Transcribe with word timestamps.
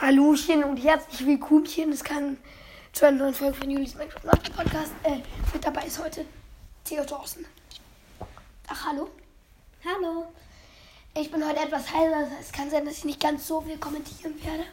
Hallochen 0.00 0.64
und 0.64 0.78
herzlich 0.78 1.26
willkommen. 1.26 1.92
Es 1.92 2.02
kann 2.02 2.38
zu 2.90 3.06
einer 3.06 3.18
neuen 3.18 3.34
Folge 3.34 3.52
von 3.52 3.70
Julis 3.70 3.94
Minecraft 3.96 4.50
Podcast. 4.56 4.92
Äh, 5.02 5.18
mit 5.52 5.62
dabei 5.62 5.82
ist 5.82 6.02
heute 6.02 6.24
Theo 6.84 7.04
Thorsten. 7.04 7.44
Ach, 8.66 8.86
hallo. 8.86 9.10
Hallo. 9.84 10.32
Ich 11.14 11.30
bin 11.30 11.46
heute 11.46 11.60
etwas 11.60 11.92
heiser. 11.92 12.28
Es 12.40 12.50
kann 12.50 12.70
sein, 12.70 12.86
dass 12.86 12.96
ich 12.96 13.04
nicht 13.04 13.20
ganz 13.20 13.46
so 13.46 13.60
viel 13.60 13.76
kommentieren 13.76 14.42
werde. 14.42 14.64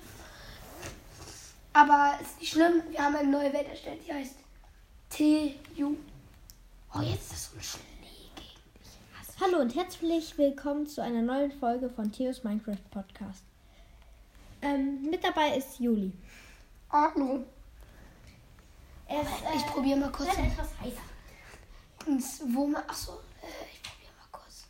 Aber 1.74 2.18
ist 2.22 2.40
nicht 2.40 2.54
schlimm. 2.54 2.82
Wir 2.90 3.04
haben 3.04 3.18
eine 3.18 3.30
neue 3.30 3.52
Welt 3.52 3.68
erstellt. 3.68 4.00
Die 4.08 4.14
heißt 4.14 4.36
TU. 5.10 5.98
Oh, 6.96 7.02
jetzt 7.02 7.24
ist 7.24 7.32
das 7.34 7.52
so 7.52 7.58
ein 7.58 7.64
Schnee 7.64 8.30
gegen 8.34 8.36
dich. 8.38 9.42
Hallo 9.42 9.58
und 9.60 9.76
herzlich 9.76 10.38
willkommen 10.38 10.88
zu 10.88 11.04
einer 11.04 11.22
neuen 11.22 11.52
Folge 11.52 11.90
von 11.90 12.14
Theos 12.14 12.46
Minecraft 12.46 12.90
Podcast. 12.92 13.44
Ähm, 14.62 15.04
mit 15.10 15.24
dabei 15.24 15.58
ist 15.58 15.80
Juli. 15.80 16.12
Hallo. 16.90 17.46
Ich 19.10 19.66
probiere 19.68 20.00
mal 20.00 20.12
kurz. 20.12 20.30
wird 20.30 20.48
etwas 20.48 20.70
heißer. 20.80 21.02
Wo 22.54 22.68
man. 22.68 22.84
Achso, 22.88 23.20
äh, 23.42 23.72
ich 23.72 23.82
probiere 23.82 24.12
mal 24.18 24.28
kurz. 24.32 24.66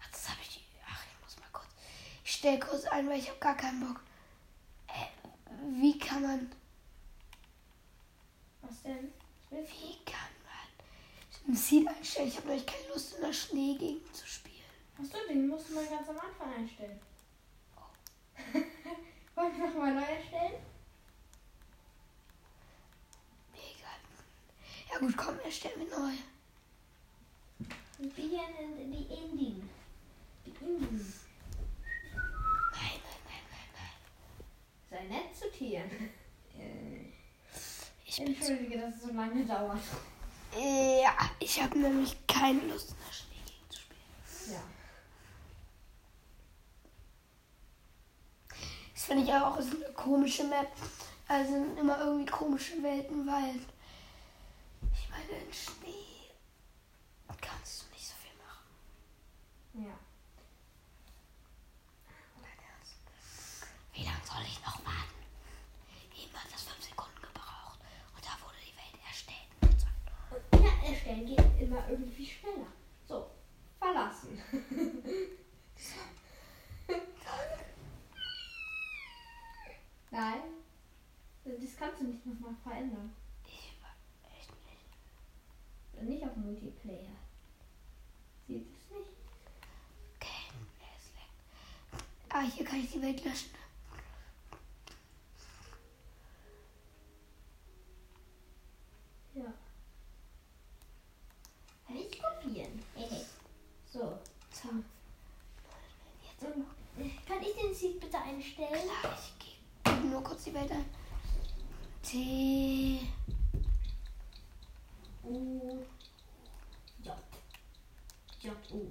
Ach, 0.00 0.10
das 0.10 0.28
habe 0.28 0.38
ich. 0.42 0.64
Ach, 0.86 1.04
ich 1.04 1.24
muss 1.24 1.36
mal 1.38 1.48
kurz. 1.52 1.68
Ich 2.24 2.32
stelle 2.32 2.58
kurz 2.58 2.84
ein, 2.86 3.08
weil 3.08 3.18
ich 3.18 3.28
habe 3.28 3.38
gar 3.40 3.56
keinen 3.56 3.80
Bock. 3.80 4.00
Äh, 4.88 5.80
wie 5.80 5.98
kann 5.98 6.22
man. 6.22 6.52
Was 8.62 8.82
denn? 8.82 9.12
Wie 9.50 10.04
kann 10.04 10.30
man. 10.44 11.52
Ein 11.52 11.56
Seed 11.56 11.88
einstellen? 11.88 12.28
Ich 12.28 12.36
habe 12.36 12.48
neulich 12.48 12.66
keine 12.66 12.88
Lust, 12.88 13.16
in 13.16 13.22
der 13.22 13.32
Schneegegend 13.32 14.14
zu 14.14 14.26
spielen. 14.26 14.54
Achso, 14.98 15.18
den 15.28 15.48
musst 15.48 15.68
du 15.68 15.74
mal 15.74 15.86
ganz 15.86 16.08
am 16.08 16.18
Anfang 16.18 16.54
einstellen. 16.54 17.00
Wollen 19.34 19.58
wir 19.58 19.66
nochmal 19.68 19.94
neu 19.94 20.02
erstellen? 20.02 20.60
Mega. 23.52 23.90
Ja, 24.92 24.98
gut, 24.98 25.16
komm, 25.16 25.38
erstellen 25.40 25.80
wir 25.88 25.98
neu. 25.98 26.12
Wir 27.98 28.28
gehen 28.28 28.78
in 28.78 28.92
die 28.92 29.04
Indien. 29.14 29.70
Die 30.46 30.50
Indien. 30.64 31.14
Nein, 32.12 33.00
nein, 33.02 33.20
nein, 33.28 33.44
nein, 33.50 33.68
nein. 33.74 33.96
Sei 34.90 35.02
nett 35.04 35.36
zu 35.36 35.50
Tieren. 35.50 35.90
Äh, 36.58 37.12
Ich. 38.06 38.20
Entschuldige, 38.20 38.78
dass 38.78 38.94
es 38.96 39.02
so 39.02 39.12
lange 39.12 39.44
dauert. 39.44 39.80
Ja, 40.56 41.30
ich 41.40 41.60
habe 41.60 41.76
nämlich 41.78 42.16
keine 42.28 42.60
Lust, 42.68 42.90
der 42.90 43.12
Schneegegend 43.12 43.72
zu 43.72 43.80
spielen. 43.80 44.52
Ja. 44.52 44.62
Das 49.04 49.12
finde 49.12 49.30
ich 49.30 49.34
auch 49.34 49.58
ist 49.58 49.70
eine 49.70 49.92
komische 49.92 50.44
Map. 50.44 50.72
Also 51.28 51.52
sind 51.52 51.78
immer 51.78 52.00
irgendwie 52.00 52.24
komische 52.24 52.82
Welten, 52.82 53.26
weil 53.26 53.56
ich 54.94 55.10
meine, 55.10 55.42
in 55.44 55.52
Schnee 55.52 56.32
kannst 57.38 57.82
du 57.82 57.92
nicht 57.92 58.06
so 58.06 58.14
viel 58.14 58.32
machen. 58.38 58.64
Ja. 59.74 59.92
Wie 63.92 64.04
lange 64.04 64.24
soll 64.24 64.42
ich 64.46 64.58
noch 64.62 64.82
warten? 64.86 65.20
Eben 66.16 66.32
hat 66.32 66.50
das 66.50 66.62
fünf 66.62 66.82
Sekunden 66.82 67.20
gebraucht 67.20 67.80
und 68.16 68.24
da 68.24 68.30
wurde 68.42 68.56
die 68.64 68.74
Welt 68.74 68.96
erstellt. 69.06 69.52
Ja, 70.64 70.88
erstellen 70.88 71.26
geht 71.26 71.60
immer 71.60 71.86
irgendwie 71.90 72.26
schneller. 72.26 72.72
So, 73.06 73.26
verlassen. 73.78 74.40
Nein, 80.14 80.42
das 81.44 81.73
kannst 81.84 82.00
du 82.00 82.06
nicht 82.06 82.24
nochmal 82.24 82.54
verändern. 82.62 83.14
Ich 83.46 83.72
war 83.82 83.94
echt 84.38 84.50
nicht. 84.50 86.08
Nicht 86.08 86.24
auf 86.24 86.36
Multiplayer. 86.36 87.10
Sieht 88.46 88.66
es 88.66 88.90
nicht? 88.90 89.10
Okay, 90.16 90.48
er 90.80 90.96
ist 90.96 91.14
weg. 91.14 92.02
Ah, 92.30 92.40
hier 92.42 92.64
kann 92.64 92.80
ich 92.80 92.90
die 92.90 93.02
Welt 93.02 93.22
löschen. 93.24 93.50
Ja. 99.34 99.52
Kann 101.86 101.96
ich 101.96 102.22
kopieren? 102.22 102.82
So. 103.92 104.18
So. 104.50 104.68
Jetzt 106.22 106.42
Und, 106.42 106.64
äh, 107.04 107.10
kann 107.26 107.42
ich 107.42 107.54
den 107.60 107.74
Seed 107.74 108.00
bitte 108.00 108.18
einstellen? 108.18 108.88
klar, 109.00 109.18
ich 109.18 109.84
gebe 109.84 110.06
nur 110.06 110.22
kurz 110.22 110.44
die 110.44 110.54
Welt 110.54 110.70
ein. 110.70 111.03
T. 112.04 113.00
U. 115.24 115.84
J. 117.02 117.12
J. 118.42 118.52
U. 118.74 118.90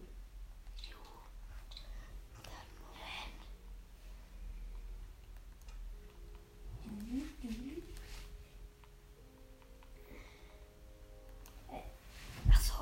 Achso, 12.49 12.73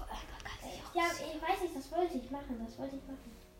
ich 1.35 1.41
weiß 1.41 1.61
nicht, 1.61 1.75
das 1.75 1.91
wollte 1.91 2.17
ich 2.17 2.31
machen, 2.31 2.57
das 2.65 2.77
wollte 2.79 2.95
ich 2.95 3.01
machen. 3.03 3.50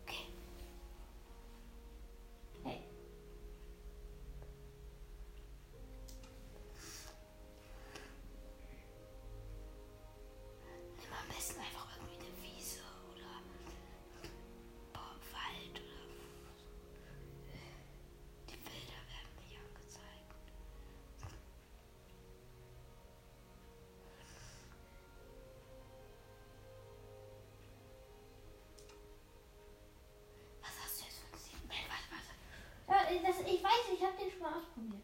Mal 34.42 34.52
ausprobiert. 34.58 35.02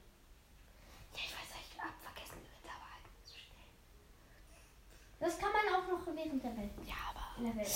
Ja, 1.14 1.20
ich 1.24 1.32
weiß, 1.32 1.50
ich 1.56 1.78
hab 1.80 1.94
vergessen, 2.02 2.36
die 2.42 2.50
Winter 2.52 2.76
einzustellen. 2.92 3.72
Das 5.20 5.38
kann 5.38 5.52
man 5.52 5.64
auch 5.74 5.86
noch 5.88 6.06
während 6.14 6.42
der 6.44 6.56
Welt. 6.56 6.72
Ja, 6.86 6.94
aber. 7.10 7.24
In 7.38 7.44
der 7.46 7.56
Welt. 7.56 7.74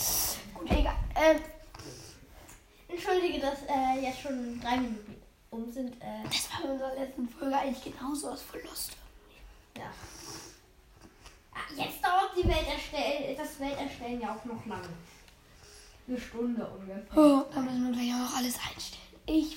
Gut, 0.54 0.70
egal. 0.70 0.96
Ähm, 1.16 1.40
Entschuldige, 2.88 3.40
dass 3.40 3.62
äh, 3.62 4.00
jetzt 4.02 4.20
schon 4.20 4.60
drei 4.60 4.76
Minuten 4.76 5.16
um 5.50 5.70
sind. 5.70 5.94
Äh, 6.02 6.24
das 6.24 6.50
war 6.52 6.64
in 6.64 6.70
unserer 6.72 6.94
letzten 6.94 7.28
Folge 7.28 7.56
eigentlich 7.56 7.94
genauso 7.94 8.30
aus 8.30 8.42
Verlust. 8.42 8.96
ja. 9.76 9.90
Ah, 11.54 11.58
Jetzt 11.76 12.02
dauert 12.04 12.32
die 12.36 12.48
Welt 12.48 12.66
erstellen, 12.66 13.36
das 13.36 13.60
Welterstellen 13.60 14.20
ja 14.20 14.34
auch 14.34 14.44
noch 14.44 14.64
lange. 14.66 14.88
Eine 16.08 16.20
Stunde 16.20 16.66
ungefähr. 16.66 17.04
Oh, 17.16 17.44
da 17.52 17.60
müssen 17.60 17.86
wir 17.86 17.92
gleich 17.92 18.12
auch 18.14 18.30
noch 18.30 18.36
alles 18.36 18.56
einstellen. 18.56 19.02
Ich. 19.26 19.56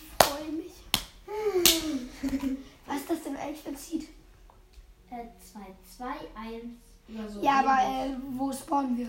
Was 2.87 2.97
ist 2.97 3.09
das 3.09 3.23
denn 3.23 3.35
eigentlich 3.37 3.61
für 3.61 3.69
ein? 3.69 4.07
Äh, 5.11 5.27
2, 5.39 5.59
2, 5.97 6.05
1 6.35 6.63
oder 7.09 7.29
so. 7.29 7.41
Ja, 7.41 7.59
aber 7.59 7.77
äh, 8.07 8.15
wo 8.37 8.51
spawnen 8.51 8.97
wir? 8.97 9.07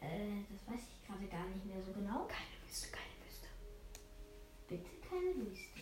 Äh, 0.00 0.42
das 0.50 0.74
weiß 0.74 0.80
ich 0.82 1.06
gerade 1.06 1.26
gar 1.26 1.44
nicht 1.46 1.64
mehr 1.64 1.80
so 1.84 1.92
genau. 1.92 2.26
Keine 2.26 2.50
Wüste, 2.66 2.88
keine 2.90 3.14
Wüste. 3.24 3.48
Bitte 4.68 4.90
keine 5.08 5.46
Wüste. 5.46 5.80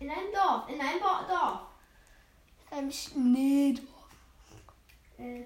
In 0.00 0.10
einem 0.10 0.32
Dorf, 0.32 0.68
in 0.68 0.80
einem 0.80 1.00
Bo 1.00 1.28
Dorf. 1.28 1.60
In 2.70 2.78
einem 2.78 2.92
Schneedorf. 2.92 3.86
Äh, 5.18 5.44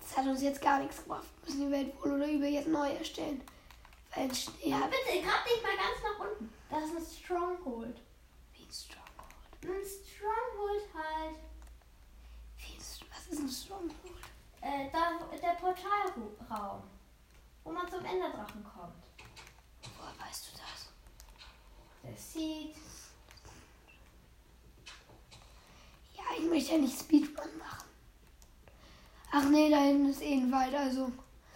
Das 0.00 0.16
hat 0.18 0.26
uns 0.26 0.42
jetzt 0.42 0.62
gar 0.62 0.78
nichts 0.80 0.98
gebracht. 1.02 1.26
Wir 1.42 1.54
müssen 1.54 1.66
die 1.66 1.72
Welt 1.72 1.94
wohl 2.02 2.12
oder 2.12 2.30
übel 2.30 2.48
jetzt 2.48 2.68
neu 2.68 2.88
erstellen. 2.90 3.40
Ein 4.16 4.32
Schnee 4.34 4.70
ja, 4.70 4.86
bitte, 4.86 5.20
gerade 5.22 5.44
nicht 5.50 5.62
mal 5.62 5.76
ganz 5.76 6.02
nach 6.02 6.18
unten. 6.26 6.52
Das 6.70 6.84
ist 6.84 6.96
ein 6.96 7.24
Stronghold. 7.24 8.00
wie 8.52 8.62
ein 8.64 8.70
Stronghold. 8.72 9.04
Ein 9.62 9.84
Stronghold 9.84 10.94
halt. 10.94 11.36
Wie 12.58 12.74
ein, 12.74 12.80
St- 12.80 13.04
was 13.10 13.26
ist 13.26 13.40
ein 13.40 13.48
Stronghold? 13.48 13.94
Äh, 14.60 14.90
da, 14.92 15.18
der 15.36 15.54
Portalraum. 15.54 16.82
Wo 17.64 17.72
man 17.72 17.90
zum 17.90 18.04
Enderdrachen 18.04 18.62
kommt. 18.64 18.94
Woher 19.98 20.26
weißt 20.28 20.46
du 20.48 20.58
das? 20.58 20.92
Der 22.02 22.16
sieht. 22.16 22.76
Ja, 26.14 26.22
ich 26.38 26.44
möchte 26.44 26.72
ja 26.72 26.78
nicht 26.78 26.98
Speedrun 26.98 27.58
machen. 27.58 27.88
Ach 29.32 29.44
nee, 29.48 29.68
da 29.70 29.78
hinten 29.78 30.10
ist 30.10 30.22
eh 30.22 30.34
ein 30.34 30.52
Wald, 30.52 30.74
also. 30.74 31.10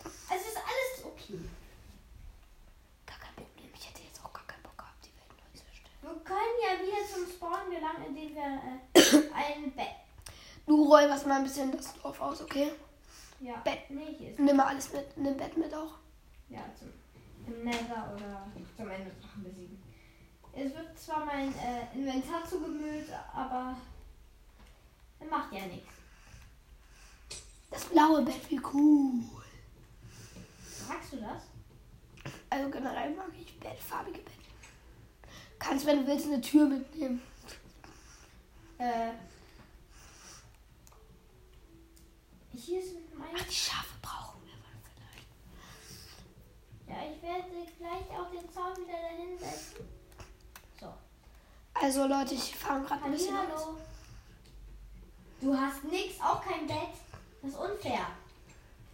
Es 0.04 0.46
ist 0.46 0.56
alles 0.56 1.04
okay. 1.04 1.38
können 6.28 6.56
ja 6.62 6.86
wieder 6.86 7.02
zum 7.08 7.26
Spawn 7.26 7.70
gelangen, 7.70 8.04
indem 8.08 8.34
wir 8.34 8.42
äh, 8.42 9.32
ein 9.34 9.72
Bett. 9.72 9.96
Du 10.66 10.84
räumst 10.84 11.26
mal 11.26 11.38
ein 11.38 11.44
bisschen 11.44 11.72
das 11.72 11.94
Dorf 11.94 12.20
aus, 12.20 12.42
okay? 12.42 12.72
Ja. 13.40 13.56
Bett. 13.64 13.88
Nee, 13.88 14.14
hier 14.18 14.30
ist 14.30 14.38
Nimm 14.38 14.56
mal 14.56 14.66
alles 14.66 14.92
mit. 14.92 15.16
Nimm 15.16 15.36
Bett 15.36 15.56
mit 15.56 15.72
auch. 15.74 15.94
Ja, 16.50 16.60
zum 16.78 16.88
im 17.48 17.64
Nether 17.64 18.12
oder 18.14 18.46
zum 18.76 18.90
Ende 18.90 19.10
Drachen 19.20 19.44
besiegen. 19.44 19.82
Es 20.52 20.74
wird 20.74 20.98
zwar 20.98 21.24
mein 21.24 21.54
äh, 21.58 21.94
Inventar 21.94 22.44
zugemüllt, 22.44 23.08
aber 23.32 23.76
er 25.20 25.26
macht 25.26 25.52
ja 25.52 25.64
nichts. 25.66 25.92
Das 27.70 27.84
blaue 27.86 28.22
Bett, 28.22 28.50
wie 28.50 28.60
cool. 28.72 29.22
Magst 30.88 31.12
du 31.12 31.16
das? 31.16 31.42
Also 32.50 32.70
generell 32.70 33.14
mag 33.14 33.28
ich 33.40 33.58
bettfarbige 33.60 34.18
Bett. 34.20 34.37
Kannst, 35.58 35.86
wenn 35.86 36.00
du 36.00 36.06
willst, 36.06 36.26
eine 36.26 36.40
Tür 36.40 36.66
mitnehmen. 36.66 37.22
Äh. 38.78 39.10
Hier 42.54 42.80
ist 42.80 42.94
mein. 43.16 43.28
Ach, 43.36 43.44
die 43.44 43.54
Schafe 43.54 43.94
brauchen 44.02 44.40
wir 44.44 44.54
vielleicht. 44.84 45.28
Ja, 46.88 46.96
ich 47.12 47.22
werde 47.22 47.48
gleich 47.78 48.18
auch 48.18 48.30
den 48.30 48.50
Zaun 48.52 48.76
wieder 48.76 49.00
dahin 49.00 49.38
setzen. 49.38 49.88
So. 50.80 50.92
Also 51.74 52.06
Leute, 52.06 52.34
ich 52.34 52.54
fahre 52.56 52.84
gerade 52.84 53.04
ein 53.04 53.12
bisschen. 53.12 53.36
Hallo. 53.36 53.78
Du 55.40 55.56
hast 55.56 55.84
nix, 55.84 56.20
auch 56.20 56.42
kein 56.42 56.66
Bett. 56.66 56.94
Das 57.42 57.52
ist 57.52 57.56
unfair. 57.56 58.06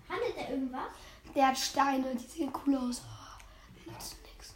Handelt 0.09 0.37
er 0.37 0.51
irgendwas? 0.51 0.93
Der 1.35 1.49
hat 1.49 1.59
Steine, 1.59 2.15
die 2.15 2.27
sehen 2.27 2.53
cool 2.67 2.77
aus. 2.77 3.03
Oh, 3.05 3.91
nützt 3.91 4.17
nix. 4.23 4.55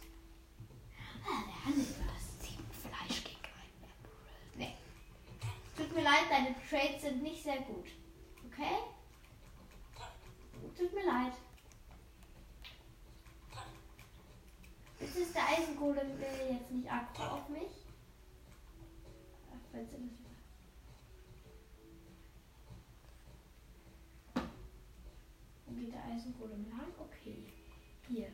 Ah, 1.25 1.43
der 1.47 1.65
handelt 1.65 1.89
was. 1.89 2.47
Sieben 2.47 2.69
Fleisch 2.71 3.23
gegen 3.23 3.39
ein 3.57 3.73
Emerald. 3.83 4.55
Nee. 4.55 4.75
Tut 5.75 5.88
mir 5.99 6.05
leid, 6.05 6.29
deine 6.29 6.55
Trades 6.69 7.01
sind 7.01 7.21
nicht 7.21 7.43
sehr 7.43 7.59
gut. 7.61 7.87
Okay? 8.47 8.77
Tut 10.77 10.93
mir 10.93 11.05
leid. 11.05 11.33
Jetzt 14.99 15.15
ist 15.15 15.35
der 15.35 15.47
Eisengolem 15.47 16.19
will 16.19 16.57
jetzt 16.57 16.71
nicht 16.71 16.91
aggro 16.91 17.23
auf 17.23 17.49
mich. 17.49 17.85
Ach, 19.51 19.59
falls 19.71 19.91
ihr 19.93 19.99
das 19.99 20.19
Wo 25.65 25.73
geht 25.75 25.93
der 25.93 26.05
Eisengolem 26.05 26.69
lang? 26.69 26.93
Okay. 26.99 27.43
Hier. 28.07 28.31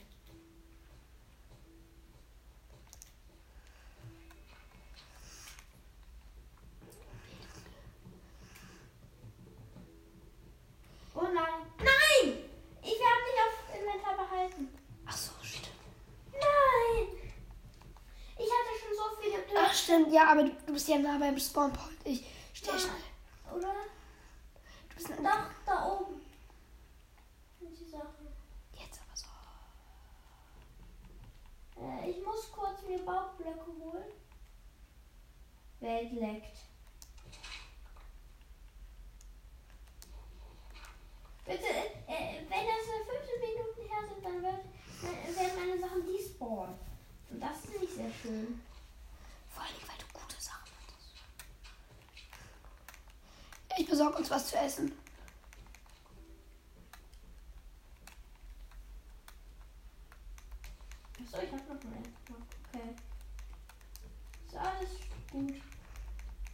Oh 11.17 11.27
nein. 11.33 11.63
Nein! 11.77 12.37
Ich 12.83 12.99
habe 12.99 13.21
nicht 13.23 13.39
auf 13.39 13.55
Inventar 13.79 14.17
behalten. 14.17 14.67
Ach 15.05 15.15
so, 15.15 15.31
stimmt. 15.41 15.71
Nein! 16.33 17.07
Ich 18.37 18.49
hatte 18.51 18.71
schon 18.77 18.93
so 18.97 19.21
viele 19.21 19.37
Ach 19.37 19.47
Blöcke. 19.47 19.64
Stimmt, 19.79 20.11
ja, 20.11 20.31
aber 20.31 20.43
du, 20.43 20.51
du 20.65 20.73
bist 20.73 20.87
ja 20.87 20.97
nah 20.97 21.17
beim 21.17 21.37
Spawnpoint. 21.37 21.97
Ich 22.03 22.25
stehe 22.53 22.79
schnell. 22.79 23.55
Oder? 23.55 23.73
Du 24.89 24.95
bist 24.95 25.09
Doch, 25.09 25.49
da 25.65 25.85
oben. 25.87 26.21
Die 27.59 27.89
Sachen. 27.89 28.27
Jetzt 28.73 28.99
aber 29.01 29.15
so. 29.15 29.27
Äh, 31.81 32.09
ich 32.11 32.25
muss 32.25 32.51
kurz 32.51 32.81
mir 32.87 32.99
Baublöcke 32.99 33.71
holen. 33.79 34.11
Welt 35.79 36.13
leckt. 36.13 36.57
Bitte, 41.45 41.67
äh, 42.07 42.41
wenn 42.49 42.65
das 42.65 42.87
äh, 42.89 43.05
15 43.05 43.39
Minuten 43.39 43.81
her 43.87 44.01
sind, 44.09 44.25
dann 44.25 44.41
wird, 44.41 44.65
äh, 45.03 45.39
werden 45.39 45.59
meine 45.59 45.79
Sachen 45.79 46.05
despawnen. 46.05 46.75
Und 47.29 47.39
das 47.39 47.63
ist 47.65 47.81
nicht 47.81 47.93
sehr 47.93 48.11
schön. 48.21 48.61
Allem, 49.65 49.87
weil 49.87 49.97
du 49.97 50.05
gute 50.19 50.39
Sachen 50.41 50.71
hattest. 50.81 51.13
Ich 53.77 53.87
besorge 53.89 54.17
uns 54.17 54.29
was 54.29 54.47
zu 54.49 54.57
essen. 54.57 54.91
Achso, 61.21 61.37
ich 61.43 61.51
hab 61.51 61.67
noch 61.67 61.83
mehr. 61.83 62.01
Okay. 62.29 62.95
Ist 64.47 64.55
alles 64.57 64.89
gut. 65.31 65.53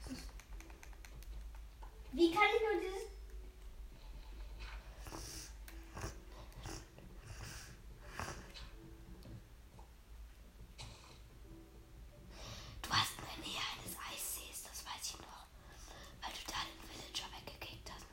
Es 0.06 0.12
ist- 0.12 0.24
Wie 2.14 2.32
kann 2.34 2.44
ich 2.56 2.62
nur 2.62 2.82
dieses. 2.82 3.10
Du 12.82 12.90
hast 12.90 13.12
in 13.18 13.26
der 13.26 13.48
Nähe 13.48 13.62
eines 13.74 13.96
Eissees, 14.10 14.64
das 14.64 14.86
weiß 14.86 15.06
ich 15.06 15.18
noch. 15.20 15.46
Weil 16.22 16.32
du 16.34 16.44
da 16.48 16.60
den 16.66 16.82
Villager 16.90 17.28
weggekickt 17.38 17.92
hast. 17.92 18.06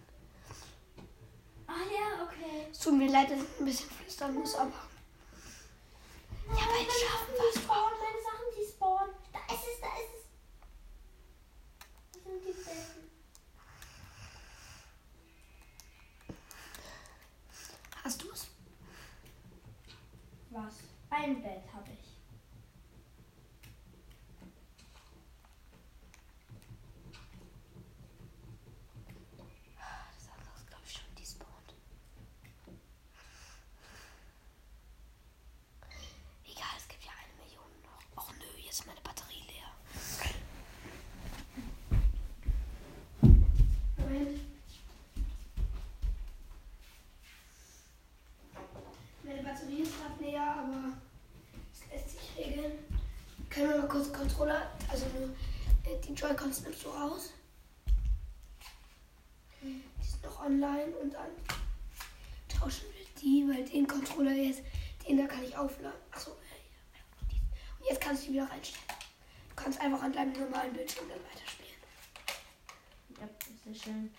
Ah 1.66 1.84
ja, 1.92 2.24
okay. 2.24 2.68
Es 2.70 2.78
tut 2.80 2.94
mir 2.96 3.10
leid, 3.10 3.30
dass 3.30 3.40
ich 3.40 3.60
ein 3.60 3.64
bisschen 3.64 3.90
flüstern 4.48 4.48
muss, 4.48 4.54
aber. 4.54 4.72
Ja, 6.48 6.64
bei 6.66 6.78
den 6.78 6.86
meine 6.86 6.90
Schafen 6.90 7.08
Sachen, 7.08 7.38
warst 7.38 7.56
die 7.56 7.60
du 7.60 7.64
spawnen, 7.64 7.98
meine 7.98 8.22
Sachen, 8.22 8.46
die 8.56 8.66
spawnen. 8.66 9.14
Da 9.32 9.40
ist 9.54 9.64
es, 9.64 9.80
da 9.80 9.86
ist 9.98 10.14
es. 10.16 10.24
Das 12.12 12.22
sind 12.22 12.44
die 12.44 12.52
Betten. 12.52 13.10
Hast 18.04 18.22
du 18.22 18.30
es? 18.30 18.46
Was? 20.50 20.74
Ein 21.10 21.42
Bett 21.42 21.62
habe 21.74 21.90
ich. 21.92 21.98
Das 30.16 30.28
andere 30.32 30.54
ist, 30.56 30.66
glaube 30.68 30.82
ich, 30.86 30.92
schon 30.92 31.14
despawned. 31.18 31.74
Egal, 36.46 36.74
es 36.76 36.88
gibt 36.88 37.04
ja 37.04 37.10
eine 37.12 37.34
Million 37.44 37.70
noch. 37.84 38.22
Och 38.24 38.32
nö, 38.38 38.46
jetzt 38.64 38.80
ist 38.80 38.86
meine 38.86 39.00
Batterie 39.00 39.44
leer. 39.48 39.70
Moment. 43.98 44.40
Meine 49.24 49.42
Batterie 49.42 49.82
ist 49.82 49.92
gerade 49.98 50.22
leer, 50.24 50.56
aber 50.58 50.92
es 51.72 51.80
lässt 51.90 52.10
sich 52.10 52.36
regeln. 52.46 52.72
Können 53.50 53.67
wir 53.67 53.67
mal 53.78 53.88
kurz 53.88 54.12
Controller, 54.12 54.70
also 54.90 55.06
nur 55.16 55.28
äh, 55.84 55.98
die 56.06 56.12
Joy-Cons 56.12 56.62
nimmst 56.62 56.84
du 56.84 56.88
raus. 56.88 57.30
Die 59.62 59.82
sind 60.00 60.24
noch 60.24 60.44
online 60.44 60.94
und 61.00 61.14
dann 61.14 61.30
tauschen 62.48 62.86
wir 62.96 63.06
die, 63.20 63.48
weil 63.48 63.64
den 63.64 63.86
Controller 63.86 64.32
jetzt, 64.32 64.62
den 65.06 65.18
da 65.18 65.26
kann 65.26 65.44
ich 65.44 65.56
aufladen. 65.56 66.00
Achso, 66.10 66.30
äh. 66.32 67.80
Und 67.80 67.88
jetzt 67.88 68.00
kannst 68.00 68.22
du 68.22 68.26
die 68.28 68.32
wieder 68.34 68.50
reinstellen. 68.50 68.84
Du 69.50 69.54
kannst 69.56 69.80
einfach 69.80 70.02
an 70.02 70.12
deinem 70.12 70.32
normalen 70.32 70.72
Bildschirm 70.72 71.08
dann 71.08 71.18
weiterspielen. 71.18 71.78
Ja, 73.20 73.28
das 73.38 73.76
ist 73.76 73.84
schön. 73.84 74.10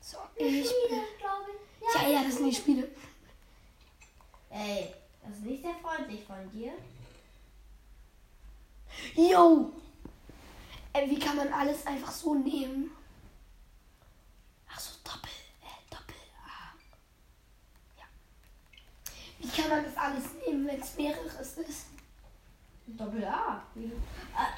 So, 0.00 0.18
ich 0.36 0.66
Spiele, 0.66 0.88
bin. 0.90 1.00
glaube 1.18 1.50
ich. 1.50 1.94
Ja, 1.94 2.08
ja, 2.08 2.24
das 2.24 2.36
sind 2.36 2.46
die 2.50 2.54
Spiele. 2.54 2.88
Ey, 4.50 4.94
das 5.22 5.36
ist 5.38 5.44
nicht 5.44 5.62
sehr 5.62 5.74
freundlich 5.82 6.22
von 6.24 6.50
dir. 6.50 6.72
Yo! 9.16 9.72
Ey, 10.92 11.10
wie 11.10 11.18
kann 11.18 11.36
man 11.36 11.52
alles 11.64 11.86
einfach 11.86 12.12
so 12.12 12.34
nehmen? 12.34 12.90
Ach 14.70 14.78
so, 14.78 14.92
Doppel, 15.02 15.30
äh, 15.62 15.90
Doppel, 15.90 16.16
A. 16.44 16.74
Ja. 17.98 18.04
Wie 19.38 19.48
kann 19.48 19.70
man 19.70 19.84
das 19.84 19.96
alles 19.96 20.24
nehmen, 20.46 20.66
wenn 20.66 20.80
es 20.80 20.94
mehreres 20.96 21.58
ist? 21.58 21.86
Doppel 22.86 23.24
A. 23.24 23.62
Ah, 24.36 24.48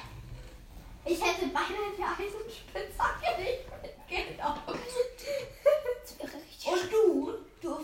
Ich 1.05 1.21
hätte 1.23 1.47
beinahe 1.47 1.95
die 1.97 2.03
nicht 2.43 3.65
mitgenommen. 4.09 4.61
Das 4.67 6.19
wäre 6.19 6.37
richtig 6.43 6.67
Und 6.67 6.91
du, 6.91 7.33
du 7.61 7.77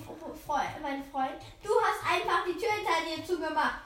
Freund, 0.45 0.81
mein 0.81 1.03
Freund, 1.05 1.41
du 1.63 1.69
hast 1.81 2.11
einfach 2.11 2.43
die 2.45 2.57
Tür 2.57 2.71
hinter 2.73 3.05
dir 3.05 3.25
zugemacht. 3.25 3.83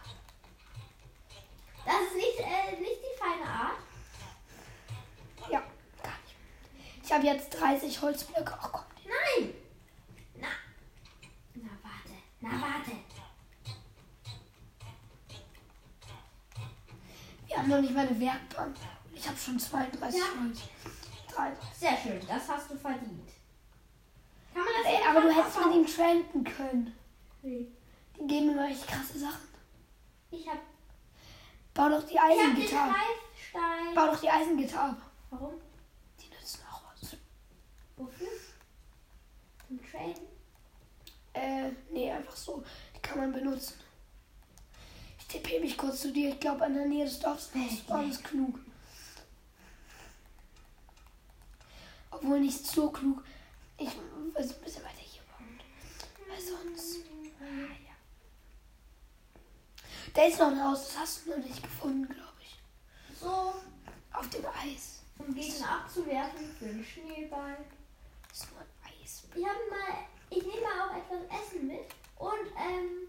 Das 1.86 2.02
ist 2.08 2.16
nicht, 2.16 2.40
äh, 2.40 2.80
nicht 2.80 3.02
die 3.02 3.18
feine 3.20 3.46
Art. 3.46 3.87
Ich 7.08 7.14
habe 7.14 7.26
jetzt 7.26 7.50
30 7.52 8.02
Holzblöcke. 8.02 8.54
Ach 8.62 8.70
komm. 8.70 8.84
Nein! 9.06 9.54
Na. 10.36 10.48
Na, 11.56 11.70
warte. 11.82 12.12
Na, 12.42 12.50
warte. 12.50 12.92
Wir 17.48 17.58
haben 17.58 17.70
noch 17.70 17.80
nicht 17.80 17.96
mal 17.96 18.06
eine 18.06 18.20
Werkbank. 18.20 18.76
Ich 19.14 19.26
habe 19.26 19.38
schon 19.38 19.58
32 19.58 20.20
Ja. 20.20 20.26
Holz. 20.44 20.60
33. 21.34 21.78
Sehr 21.80 21.98
schön, 21.98 22.28
das 22.28 22.50
hast 22.50 22.72
du 22.72 22.78
verdient. 22.78 23.30
Kann 24.54 24.66
man 24.66 24.74
das 24.84 24.92
Ey, 24.92 25.08
aber 25.08 25.22
du 25.22 25.34
hättest 25.34 25.66
mit 25.66 25.76
ihm 25.76 25.86
trenden 25.88 26.44
können. 26.44 26.94
Wie? 27.42 27.72
Die 28.20 28.28
geben 28.28 28.50
immer 28.50 28.68
echt 28.68 28.86
krasse 28.86 29.18
Sachen. 29.18 29.48
Ich 30.32 30.46
hab, 30.46 30.58
Bau 31.74 31.88
doch 31.88 32.04
die 32.04 32.16
ich 32.16 32.20
hab 32.20 32.56
den. 32.56 33.96
Bau 33.96 34.08
doch 34.08 34.20
die 34.20 34.30
Eisengitter 34.30 34.82
ab. 34.82 34.98
Warum? 35.30 35.54
Die 36.20 36.28
nützen 36.30 36.62
auch 36.70 36.82
was. 36.92 37.16
Wofür? 37.98 38.28
Zum 39.68 39.80
Traden? 39.92 40.28
Äh, 41.34 41.72
nee, 41.92 42.12
einfach 42.12 42.36
so. 42.36 42.64
Die 42.96 43.00
kann 43.02 43.18
man 43.20 43.32
benutzen. 43.34 43.76
Ich 45.20 45.28
tippe 45.28 45.60
mich 45.60 45.78
kurz 45.78 46.02
zu 46.02 46.12
dir. 46.14 46.30
Ich 46.30 46.40
glaube, 46.40 46.64
an 46.66 46.74
der 46.74 46.86
Nähe 46.86 47.06
des 47.06 47.20
Dorfs 47.20 47.50
ist 47.54 47.92
alles 47.92 48.24
klug. 48.24 48.58
Obwohl 52.12 52.40
nicht 52.40 52.66
so 52.66 52.90
klug. 52.90 53.24
Ich 53.78 53.90
will 53.96 54.44
so 54.48 54.56
ein 54.56 54.62
bisschen 54.62 54.84
weiter 54.84 55.02
hier 55.02 55.22
bauen. 55.24 55.60
Weil 56.28 56.42
sonst. 56.42 56.98
Ah, 57.40 57.74
ja. 57.86 57.96
Da 60.14 60.24
ist 60.26 60.40
noch 60.40 60.48
ein 60.48 60.64
Haus, 60.64 60.88
das 60.88 60.98
hast 60.98 61.26
du 61.26 61.32
noch 61.32 61.38
nicht 61.46 61.62
gefunden, 61.62 62.08
glaube 62.08 62.42
ich. 62.42 62.58
So, 63.20 63.54
Auf 64.14 64.30
dem 64.30 64.46
Eis. 64.64 65.02
um 65.20 65.34
Gegner 65.36 65.82
abzuwerfen 65.82 66.56
für 66.58 66.66
einen 66.66 66.84
Schneeball. 66.84 67.58
Nur 68.46 68.62
ein 68.62 69.02
Eis. 69.02 69.24
Ich 69.36 69.46
habe 69.46 69.60
mal, 69.70 70.06
ich 70.30 70.44
nehme 70.46 70.62
mal 70.62 70.90
auch 70.90 70.96
etwas 70.96 71.42
Essen 71.42 71.68
mit 71.68 71.86
und 72.18 72.48
ähm, 72.58 73.08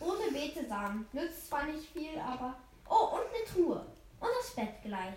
rote 0.00 0.30
Betesamen. 0.32 1.06
Nützt 1.12 1.48
zwar 1.48 1.64
nicht 1.64 1.88
viel, 1.90 2.18
aber 2.18 2.56
oh 2.88 3.16
und 3.16 3.34
eine 3.34 3.44
Truhe 3.44 3.86
und 4.20 4.28
das 4.40 4.54
Bett 4.54 4.82
gleich. 4.82 5.14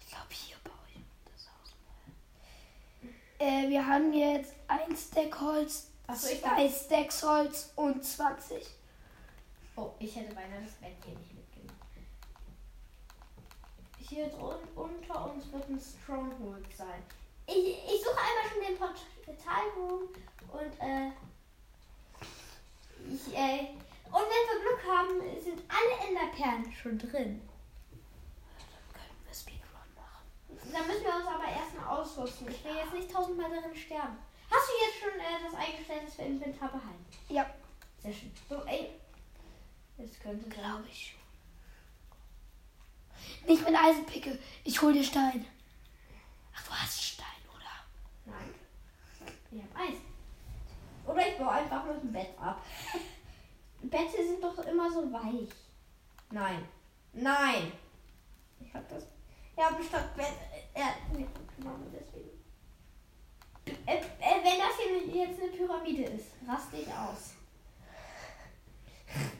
Ich 0.00 0.06
glaube, 0.08 0.30
hier 0.30 0.56
baue 0.64 0.74
ich 0.94 1.02
das 1.32 1.48
Haus 1.48 1.74
mal. 3.38 3.46
Äh, 3.46 3.68
wir 3.68 3.86
haben 3.86 4.12
jetzt 4.12 4.54
ein 4.68 4.96
Stack 4.96 5.40
Holz, 5.40 5.90
Achso, 6.06 6.28
ich 6.28 6.40
zwei 6.40 6.68
Stacks 6.68 7.22
Holz 7.22 7.72
und 7.76 8.02
20. 8.04 8.66
Oh, 9.76 9.90
ich 9.98 10.14
hätte 10.16 10.34
beinahe 10.34 10.62
das 10.62 10.74
Bett 10.74 10.96
hier 11.04 11.18
nicht. 11.18 11.33
Hier 14.08 14.26
drun- 14.28 14.68
unter 14.74 15.30
uns 15.32 15.50
wird 15.52 15.68
ein 15.68 15.80
Stronghold 15.80 16.66
sein. 16.76 17.02
Ich, 17.46 17.56
ich 17.56 18.02
suche 18.02 18.16
einmal 18.16 18.48
schon 18.50 18.60
den 18.62 18.78
Portalroom 19.24 20.08
und 20.52 20.80
äh, 20.80 21.10
ich, 23.12 23.34
äh, 23.34 23.68
und 24.06 24.22
wenn 24.22 24.44
wir 24.48 24.60
Glück 24.60 24.82
haben, 24.86 25.42
sind 25.42 25.62
alle 25.68 26.08
Enderperlen 26.08 26.72
schon 26.72 26.98
drin. 26.98 27.40
Dann 27.90 28.92
könnten 28.92 29.24
wir 29.26 29.34
Speedrun 29.34 29.88
machen. 29.96 30.24
Dann 30.72 30.86
müssen 30.86 31.04
wir 31.04 31.14
uns 31.16 31.26
aber 31.26 31.48
erstmal 31.48 31.98
ausrüsten. 31.98 32.48
Ich 32.48 32.64
will 32.64 32.74
jetzt 32.76 32.92
nicht 32.94 33.10
tausendmal 33.10 33.50
darin 33.50 33.74
sterben. 33.76 34.16
Hast 34.50 34.68
du 34.68 34.72
jetzt 34.86 35.00
schon 35.02 35.20
äh, 35.20 35.42
das 35.50 35.54
eingestellt, 35.58 36.02
das 36.06 36.18
wir 36.18 36.26
Inventar 36.26 36.68
behalten? 36.68 37.04
Ja, 37.28 37.46
Sehr 38.02 38.12
schön. 38.12 38.32
So, 38.48 38.62
ey. 38.64 38.90
Es 39.98 40.18
könnte 40.20 40.48
glaube 40.50 40.84
ich 40.88 41.10
schon. 41.12 41.23
Nicht 43.46 43.64
mit 43.66 43.74
Eisenpicke. 43.76 44.38
Ich 44.64 44.80
hol 44.80 44.92
dir 44.92 45.04
Stein. 45.04 45.44
Ach, 46.54 46.62
du 46.66 46.70
hast 46.72 47.02
Stein, 47.02 47.26
oder? 47.54 48.32
Nein. 48.36 48.54
Ich 49.50 49.62
hab 49.62 49.80
Eis. 49.80 49.96
Oder 51.06 51.28
ich 51.28 51.36
baue 51.38 51.50
einfach 51.50 51.84
mit 51.84 52.02
dem 52.02 52.12
Bett 52.12 52.30
ab. 52.40 52.64
Bette 53.82 54.16
sind 54.26 54.42
doch 54.42 54.58
immer 54.58 54.90
so 54.90 55.12
weich. 55.12 55.48
Nein. 56.30 56.66
Nein. 57.12 57.72
Ich 58.60 58.74
hab 58.74 58.88
das. 58.88 59.04
Ja, 59.56 59.70
bestimmt 59.70 60.16
Bett. 60.16 60.26
äh, 60.74 60.78
Er 60.80 60.86
hat 60.86 61.12
mir 61.12 61.26
genommen, 61.56 61.92
deswegen. 61.92 62.30
Äh, 63.86 63.96
äh, 63.96 64.42
wenn 64.42 64.58
das 64.58 64.76
hier 64.78 65.26
jetzt 65.26 65.40
eine 65.40 65.50
Pyramide 65.52 66.04
ist, 66.04 66.32
raste 66.48 66.76
ich 66.78 66.88
aus. 66.88 67.34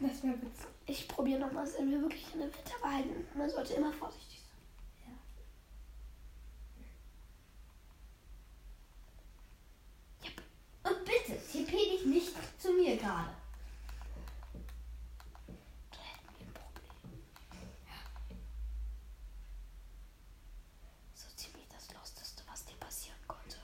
Das 0.00 0.23
wäre 0.23 0.40
witzig. 0.40 0.66
Ich 0.87 1.09
probiere 1.09 1.41
nochmal, 1.41 1.67
wenn 1.79 1.91
wir 1.91 2.00
wirklich 2.03 2.33
in 2.35 2.41
der 2.41 2.55
Winter 2.55 2.79
behalten. 2.81 3.26
Man 3.37 3.50
sollte 3.50 3.75
immer 3.75 3.93
vorsichtig 3.93 4.41
sein. 10.83 10.93
Und 10.93 11.05
bitte, 11.05 11.38
TP 11.50 11.71
dich 11.73 12.05
nicht 12.05 12.33
zu 12.61 12.73
mir 12.73 12.97
gerade. 12.97 13.31
Da 15.91 15.99
hätten 15.99 16.29
wir 16.38 16.47
ein 16.47 16.53
Problem. 16.53 16.91
So 21.14 21.29
ziemlich 21.35 21.67
das 21.69 21.93
Losteste, 21.95 22.43
was 22.50 22.64
dir 22.67 22.76
passieren 22.76 23.19
konnte. 23.26 23.57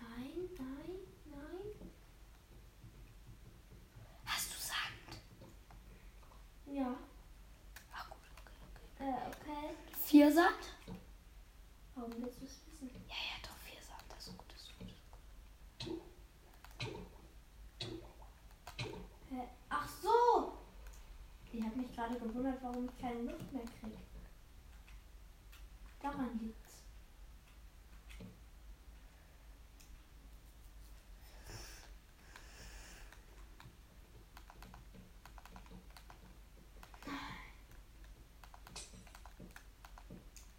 Nein, 0.00 0.48
nein, 0.58 0.98
nein. 1.30 1.90
Hast 4.24 4.50
du 4.50 4.56
Sand? 4.58 5.20
Ja. 6.66 6.96
Ah, 7.92 8.04
gut, 8.08 8.18
okay, 8.40 8.56
okay. 8.98 9.10
Äh, 9.10 9.28
okay. 9.28 9.74
Vier 10.04 10.32
Sand? 10.32 10.64
Warum 11.94 12.12
willst 12.22 12.40
du 12.40 12.44
es 12.46 12.60
wissen? 12.66 12.90
Ja, 13.08 13.14
ja, 13.14 13.36
doch, 13.42 13.56
vier 13.64 13.82
Sand. 13.82 14.02
Das 14.08 14.26
ist 14.26 14.36
gut, 14.36 14.46
das 14.52 14.62
ist 14.62 14.76
gut. 14.78 14.88
Das 16.78 16.78
ist 16.78 16.84
gut. 18.84 18.94
Hä? 19.30 19.42
Ach 19.68 19.88
so! 20.02 20.58
Ich 21.52 21.62
habe 21.62 21.76
mich 21.76 21.92
gerade 21.94 22.15
gewundert, 22.28 22.62
warum 22.62 22.88
ich 22.88 22.98
keine 22.98 23.22
Luft 23.22 23.52
mehr 23.52 23.64
kriege. 23.80 23.96
Daran 26.00 26.38
liegt's. 26.40 26.82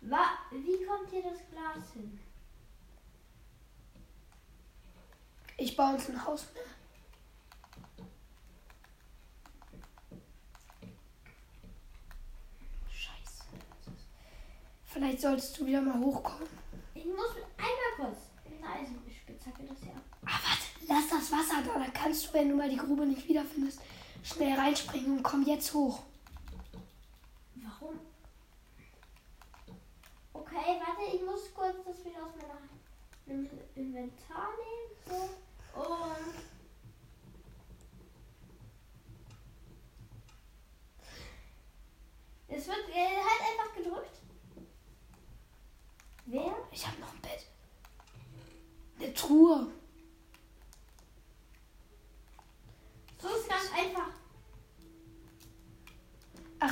Wa 0.09 0.25
wie 0.51 0.85
kommt 0.85 1.09
hier 1.09 1.21
das 1.21 1.39
Glas 1.51 1.91
hin? 1.93 2.17
Ich 5.57 5.75
baue 5.75 5.95
uns 5.95 6.09
ein 6.09 6.23
Haus 6.23 6.47
mehr. 6.53 6.63
Scheiße. 12.89 13.43
Vielleicht 15.17 15.29
solltest 15.29 15.59
du 15.59 15.65
wieder 15.65 15.81
mal 15.81 15.97
hochkommen. 15.97 16.47
Ich 16.93 17.03
muss 17.05 17.31
einmal 17.57 18.11
kurz 18.11 18.17
mit 18.47 18.63
einer 18.63 18.75
Eisenspitzhacke 18.75 19.63
das 19.63 19.81
ab. 19.89 20.03
Ah, 20.27 20.39
warte, 20.45 20.63
lass 20.87 21.09
das 21.09 21.31
Wasser 21.31 21.63
da. 21.65 21.79
Dann 21.79 21.91
kannst 21.91 22.27
du, 22.27 22.33
wenn 22.33 22.49
du 22.49 22.55
mal 22.55 22.69
die 22.69 22.77
Grube 22.77 23.03
nicht 23.03 23.27
wiederfindest, 23.27 23.79
schnell 24.21 24.53
reinspringen 24.53 25.17
und 25.17 25.23
komm 25.23 25.43
jetzt 25.43 25.73
hoch. 25.73 26.03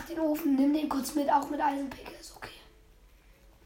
den 0.10 0.20
Ofen, 0.20 0.56
nimm 0.56 0.74
den 0.74 0.90
kurz 0.90 1.16
mit, 1.16 1.32
auch 1.32 1.50
mit 1.50 1.60
Eisenpickel, 1.60 2.16
ist 2.20 2.36
okay. 2.36 2.50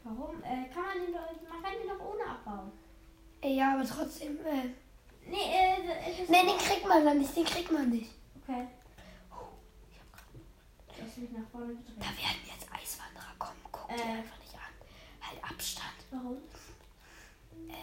Warum? 0.03 0.41
Äh, 0.43 0.69
kann 0.73 0.83
man 0.83 1.05
den 1.05 1.13
doch, 1.13 1.49
man 1.49 1.63
kann 1.63 1.73
den 1.79 1.89
doch 1.89 2.05
ohne 2.05 2.25
abbauen. 2.25 2.71
Äh, 3.41 3.55
ja, 3.55 3.73
aber 3.73 3.87
trotzdem, 3.87 4.37
äh. 4.45 4.69
Nee, 5.25 5.37
äh, 5.37 5.75
äh 5.75 6.25
nee, 6.27 6.49
den 6.49 6.57
kriegt 6.57 6.87
man 6.87 7.05
dann 7.05 7.19
nicht, 7.19 7.35
den 7.35 7.45
kriegt 7.45 7.71
man 7.71 7.89
nicht. 7.89 8.11
Okay. 8.43 8.67
Ich 10.99 11.37
hab 11.37 11.51
grad. 11.51 11.69
Da 11.97 12.05
werden 12.05 12.41
jetzt 12.45 12.67
Eiswanderer 12.71 13.35
kommen. 13.37 13.59
Guck 13.71 13.89
äh. 13.89 13.95
die 13.95 14.01
einfach 14.01 14.39
nicht 14.39 14.53
an. 14.53 14.73
Halt 15.21 15.43
Abstand. 15.43 15.95
Warum? 16.11 16.37
Äh, 17.67 17.73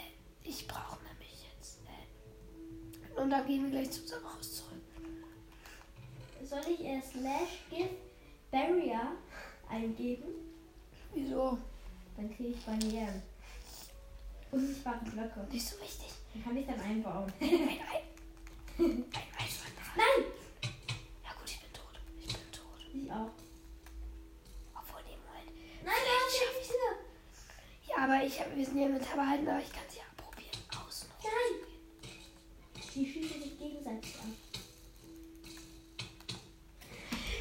ich 0.42 0.66
brauche 0.66 0.98
nämlich 1.04 1.46
jetzt. 1.54 1.80
Äh, 1.84 3.20
und 3.20 3.30
dann 3.30 3.46
gehen 3.46 3.64
wir 3.64 3.70
gleich 3.70 3.90
zu 3.90 4.02
unserem 4.02 4.42
zurück. 4.42 4.82
Soll 6.44 6.60
ich 6.68 6.80
äh, 6.80 6.94
erst 6.94 7.14
Lash 7.14 7.64
Gift 7.70 8.05
barrier 8.56 9.12
eingeben? 9.68 10.28
Wieso? 11.12 11.58
Dann 12.16 12.34
kriege 12.34 12.50
ich 12.50 12.64
Barrieren. 12.64 13.22
Unsichtbare 14.50 15.04
Blöcke. 15.04 15.46
Nicht 15.50 15.66
so 15.66 15.76
wichtig. 15.80 16.08
Die 16.34 16.40
kann 16.40 16.56
ich 16.56 16.66
dann 16.66 16.80
einbauen. 16.80 17.30
Ein, 17.40 18.84
ein, 18.84 19.04
ein 19.04 19.28
Eiswanderer. 19.38 19.92
Nein! 19.96 20.24
Ja 21.24 21.32
gut, 21.38 21.46
ich 21.46 21.60
bin 21.60 21.72
tot. 21.72 21.98
Ich 22.20 22.26
bin 22.26 22.52
tot. 22.52 22.80
Ich 22.92 23.10
auch. 23.10 23.32
Obwohl, 24.74 25.02
nee, 25.04 25.16
Moment. 25.24 25.50
Nein, 25.82 25.94
nein, 25.94 26.28
schaffe 26.28 26.60
ich 26.60 26.68
wieder. 26.68 26.92
Ja, 27.88 28.04
aber 28.04 28.26
ich 28.26 28.38
hab, 28.38 28.54
wir 28.54 28.64
sind 28.66 28.78
ja 28.78 28.88
mit 28.88 29.00
behalten, 29.00 29.48
aber 29.48 29.60
ich 29.60 29.72
kann 29.72 29.88
sie 29.88 29.98
ja 29.98 30.04
probieren. 30.16 30.60
Außen. 30.76 31.08
Nein! 31.22 32.10
Die 32.94 33.06
schießen 33.06 33.42
sich 33.42 33.58
gegenseitig 33.58 34.14
an. 34.20 34.35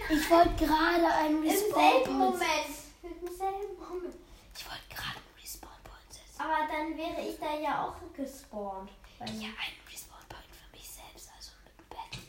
Ich 0.09 0.29
wollte 0.29 0.53
gerade 0.65 1.07
einen 1.07 1.43
Im 1.43 1.49
Respawn 1.49 1.73
selben 1.81 2.03
Point. 2.05 2.17
Moment. 2.17 2.41
Im 3.03 3.27
selben 3.35 3.79
Moment. 3.79 4.15
Ich 4.55 4.65
wollte 4.65 4.87
gerade 4.89 5.17
einen 5.17 5.35
Respawn 5.41 5.71
Point 5.83 6.13
setzen. 6.13 6.39
Aber 6.41 6.67
dann 6.71 6.97
wäre 6.97 7.27
ich 7.27 7.39
da 7.39 7.57
ja 7.59 7.87
auch 7.87 7.95
gespawnt. 8.15 8.91
Weil 9.19 9.29
Ja, 9.29 9.47
einen 9.47 9.81
Respawn 9.91 10.21
Point 10.29 10.45
für 10.51 10.77
mich 10.77 10.87
selbst, 10.89 11.29
also 11.35 11.51
mit 11.63 11.73
dem 11.79 11.89
Bett. 11.89 12.19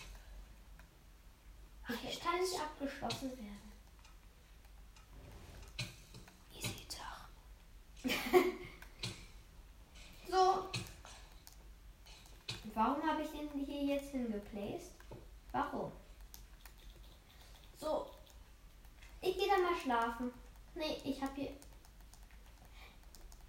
Ach, 1.87 1.95
hier 2.01 2.11
ich 2.11 2.21
kann 2.21 2.41
nicht 2.41 2.59
abgeschlossen 2.59 3.31
werden. 3.37 3.73
Easy 6.55 6.87
Tag. 6.89 7.29
So. 10.31 10.71
Warum 12.75 13.03
habe 13.07 13.23
ich 13.23 13.31
den 13.31 13.49
hier 13.67 13.97
jetzt 13.97 14.11
hingeplaced? 14.11 14.93
Warum? 15.53 15.93
So. 17.79 18.07
Ich 19.23 19.37
gehe 19.39 19.49
da 19.49 19.59
mal 19.59 19.76
schlafen. 19.87 20.33
Nee, 20.75 21.01
ich 21.05 21.23
habe 21.23 21.33
hier. 21.35 21.53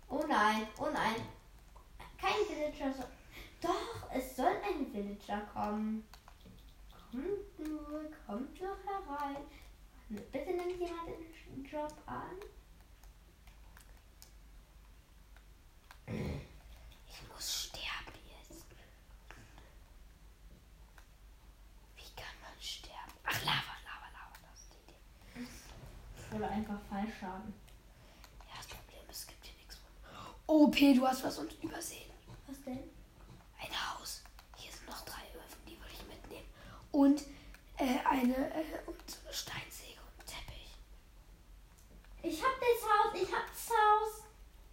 Oh 0.08 0.24
nein, 0.28 0.68
oh 0.80 0.88
nein. 0.94 1.16
Kein 2.18 2.46
Villager 2.48 2.94
soll. 2.94 3.08
Doch, 3.60 4.12
es 4.14 4.36
soll 4.36 4.56
ein 4.64 4.94
Villager 4.94 5.42
kommen. 5.54 6.08
Kommt 7.12 7.60
nur, 7.60 8.12
kommt 8.26 8.62
nur 8.62 8.78
herein. 8.86 9.44
Bitte 10.10 10.52
nimmt 10.54 10.80
jemand 10.80 11.08
den 11.08 11.66
Job 11.66 11.94
an. 12.06 12.38
Ich 16.06 17.28
muss 17.34 17.64
sterben 17.66 18.18
jetzt. 18.30 18.66
Wie 21.98 22.16
kann 22.16 22.36
man 22.42 22.62
sterben? 22.62 23.12
Ach, 23.26 23.44
Lava, 23.44 23.76
Lava, 23.84 24.08
Lava, 24.14 24.38
das 24.50 24.60
ist 24.62 24.70
die 24.72 24.82
Idee. 24.86 25.02
Oder 26.38 26.52
einfach 26.52 26.80
Fallschaden. 26.88 27.52
Ja, 28.46 28.54
das 28.58 28.68
Problem 28.68 29.02
ist, 29.10 29.22
es 29.22 29.28
gibt 29.28 29.44
hier 29.44 29.56
nichts. 29.56 29.80
OP, 30.46 30.76
du 30.78 31.08
hast 31.08 31.24
was 31.24 31.40
uns 31.40 31.54
übersehen. 31.64 32.12
Was 32.46 32.62
denn? 32.62 32.92
Ein 33.60 33.74
Haus. 33.74 34.22
Hier 34.56 34.72
sind 34.72 34.88
noch 34.88 35.02
drei 35.04 35.26
Öfen, 35.34 35.66
die 35.66 35.80
würde 35.80 35.94
ich 35.94 36.06
mitnehmen. 36.06 36.46
Und 36.92 37.24
äh, 37.78 38.06
eine 38.06 38.54
äh, 38.54 38.86
und 38.86 39.02
so 39.10 39.18
eine 39.26 39.34
Steinsäge 39.34 39.98
und 39.98 40.14
einen 40.14 40.30
Teppich. 40.30 40.78
Ich 42.22 42.44
hab 42.44 42.54
das 42.54 42.86
Haus, 42.86 43.20
ich 43.20 43.34
hab 43.34 43.48
das 43.48 43.70
Haus. 43.74 44.24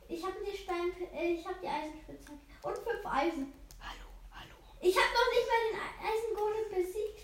Ich 0.06 0.22
hab 0.22 0.34
die 0.44 0.56
Stein, 0.58 0.92
äh, 1.14 1.32
ich 1.32 1.46
hab 1.46 1.58
die 1.62 1.68
Eisenspitzhacke 1.68 2.40
und 2.60 2.76
fünf 2.76 3.06
Eisen. 3.06 3.54
Hallo, 3.80 4.12
hallo. 4.36 4.56
Ich 4.82 4.94
hab 4.94 5.08
noch 5.16 5.28
nicht 5.32 5.48
mal 5.48 5.60
den 5.64 5.80
Eisengolem 6.12 6.68
besiegt. 6.68 7.23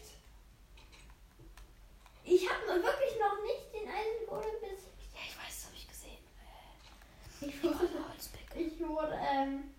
Ich 2.32 2.48
hab 2.48 2.64
nur 2.64 2.76
wirklich 2.76 3.18
noch 3.18 3.42
nicht 3.42 3.74
den 3.74 3.88
Eisengolem 3.88 4.60
besiegt. 4.60 5.12
Ja, 5.14 5.20
ich 5.26 5.36
weiß, 5.36 5.48
das 5.48 5.66
habe 5.66 5.76
ich 5.76 5.88
gesehen. 5.88 6.22
Ich 7.40 7.60
wurde, 7.62 7.88
ich 8.54 8.78
wurde, 8.88 9.18
ähm, 9.20 9.74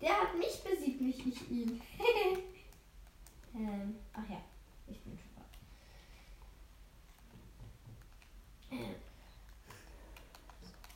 der 0.00 0.20
hat 0.20 0.34
mich 0.34 0.62
besiegt, 0.62 1.00
nicht 1.00 1.24
ich 1.26 1.50
ihn. 1.50 1.80
ähm, 3.54 3.98
ach 4.12 4.28
ja, 4.28 4.42
ich 4.86 5.00
bin 5.00 5.18
schon. 5.18 5.30
Ähm, 8.78 8.94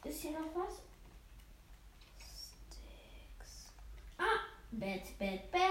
ist 0.05 0.21
hier 0.21 0.33
noch 0.33 0.55
was? 0.55 0.83
Sticks. 2.19 3.73
Ah, 4.19 4.41
Bett, 4.73 5.19
Bett. 5.19 5.51
Bett, 5.51 5.63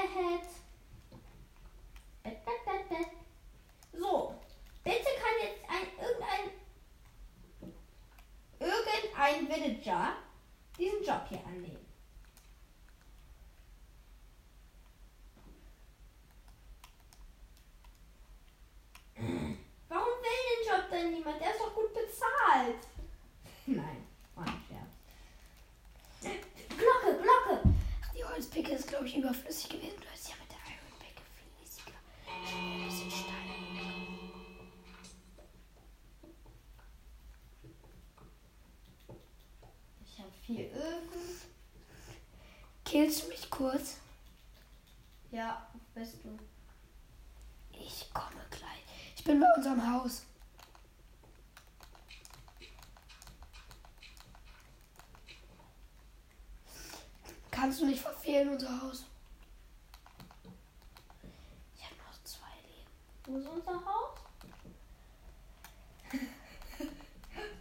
Bett, 2.23 2.43
Bett, 2.45 2.89
Bett. 2.89 3.08
So, 3.93 4.36
bitte 4.84 5.10
kann 5.21 5.36
jetzt 5.41 5.63
ein 5.69 5.88
irgendein 5.99 6.49
irgendein 8.60 9.47
Villager 9.47 10.15
diesen 10.78 11.04
Job 11.04 11.25
hier 11.28 11.43
annehmen. 11.45 11.86
Warum 19.89 20.13
will 20.21 20.41
den 20.47 20.63
Job 20.67 20.89
denn 20.91 21.12
niemand? 21.12 21.41
Der 21.41 21.52
ist 21.52 21.60
doch 21.60 21.73
gut 21.75 21.93
bezahlt. 21.93 22.88
Nein, 23.65 24.06
war 24.36 24.45
ein 24.45 24.63
Scherz. 24.67 24.93
Glocke, 26.69 27.21
Glocke. 27.21 27.62
Ach, 28.04 28.12
die 28.13 28.23
Holzpicke 28.23 28.71
ist, 28.73 28.88
glaube 28.88 29.08
ich, 29.08 29.17
überflüssig 29.17 29.69
gewesen. 29.69 29.99
Du 29.99 30.08
hast 30.10 30.30
ja 30.30 30.36
mit 30.39 30.49
der 30.49 30.58
Iron 30.71 30.97
Picke 30.99 31.21
viel 31.36 31.52
easiger. 31.63 31.97
Ich 32.45 32.54
nehme 32.56 32.84
ein 32.84 32.88
bisschen 32.88 33.12
Stein. 33.12 33.36
Ich 40.06 40.19
habe 40.19 40.32
vier 40.45 40.65
Öfen. 40.71 41.49
Killst 42.89 43.23
du 43.23 43.28
mich 43.28 43.47
kurz? 43.52 43.97
Ja, 45.30 45.67
bist 45.93 46.23
du. 46.23 46.36
Ich 47.71 48.12
komme 48.12 48.41
gleich. 48.49 48.84
Ich 49.15 49.23
bin 49.23 49.39
bei 49.39 49.45
unserem 49.56 49.93
Haus. 49.93 50.23
Kannst 57.52 57.80
du 57.82 57.86
nicht 57.86 58.02
verfehlen, 58.02 58.49
unser 58.49 58.82
Haus? 58.82 59.06
Ich 61.75 61.86
habe 61.86 61.95
noch 61.95 62.23
zwei 62.23 62.56
Leben. 62.63 62.89
Wo 63.25 63.38
ist 63.38 63.47
unser 63.47 63.86
Haus? 63.86 64.19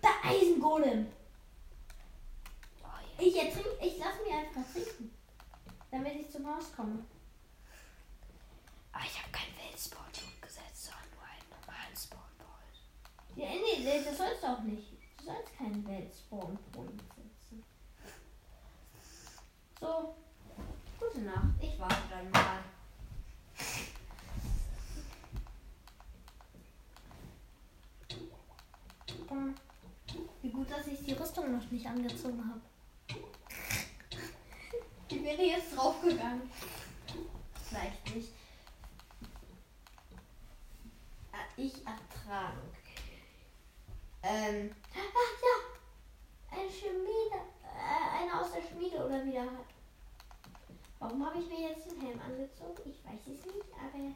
Der 0.03 0.25
Eisengolem. 0.25 1.13
Oh, 2.83 2.87
ja. 2.87 3.27
Ich 3.27 3.37
ertrink, 3.37 3.67
ich 3.83 3.99
lass 3.99 4.15
mich 4.25 4.33
einfach 4.33 4.73
trinken. 4.73 5.15
Damit 5.91 6.17
ich 6.17 6.31
zum 6.31 6.47
Haus 6.47 6.71
komme. 6.77 7.03
Aber 8.93 9.05
ich 9.05 9.19
habe 9.19 9.33
keinen 9.33 9.57
Weltspawn 9.57 10.05
gesetzt, 10.43 10.85
sondern 10.85 11.09
nur 11.15 11.23
einen 11.23 11.49
normalen 11.49 11.97
Spawnpoint. 11.97 12.77
Ja, 13.37 13.49
nee, 13.49 13.83
nee, 13.83 14.05
das 14.05 14.19
sollst 14.19 14.43
du 14.43 14.49
auch 14.49 14.61
nicht. 14.61 14.93
Du 15.17 15.25
sollst 15.25 15.57
keinen 15.57 15.83
So. 19.81 20.15
Gute 20.99 21.21
Nacht. 21.21 21.55
Ich 21.61 21.79
warte 21.79 21.97
dann 22.11 22.31
mal. 22.31 22.59
Wie 30.43 30.51
gut, 30.51 30.71
dass 30.71 30.87
ich 30.87 31.05
die 31.05 31.13
Rüstung 31.13 31.57
noch 31.57 31.71
nicht 31.71 31.87
angezogen 31.87 32.43
habe. 32.49 32.61
Ich 35.09 35.23
wäre 35.23 35.43
jetzt 35.43 35.77
draufgegangen. 35.77 36.51
Vielleicht 37.69 38.15
nicht. 38.15 38.29
Ah, 41.33 41.45
Ich 41.57 41.75
ertrage. 41.87 42.59
Ähm. 44.23 44.71
Ach 46.69 46.83
ja! 46.83 46.91
Ein 46.91 46.93
Schmiede. 46.93 47.41
Äh, 47.65 48.23
einer 48.23 48.41
aus 48.41 48.53
der 48.53 48.63
Schmiede 48.63 49.05
oder 49.05 49.25
wieder. 49.25 49.47
Warum 50.99 51.25
habe 51.25 51.39
ich 51.39 51.49
mir 51.49 51.71
jetzt 51.71 51.91
den 51.91 52.01
Helm 52.01 52.21
angezogen? 52.21 52.83
Ich 52.85 53.03
weiß 53.05 53.21
es 53.23 53.45
nicht, 53.47 53.73
aber. 53.75 54.15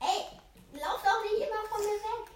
Ey! 0.00 0.80
Lauf 0.80 1.02
doch 1.02 1.22
nicht 1.22 1.46
immer 1.46 1.68
von 1.68 1.80
mir 1.80 1.98
weg! 1.98 2.30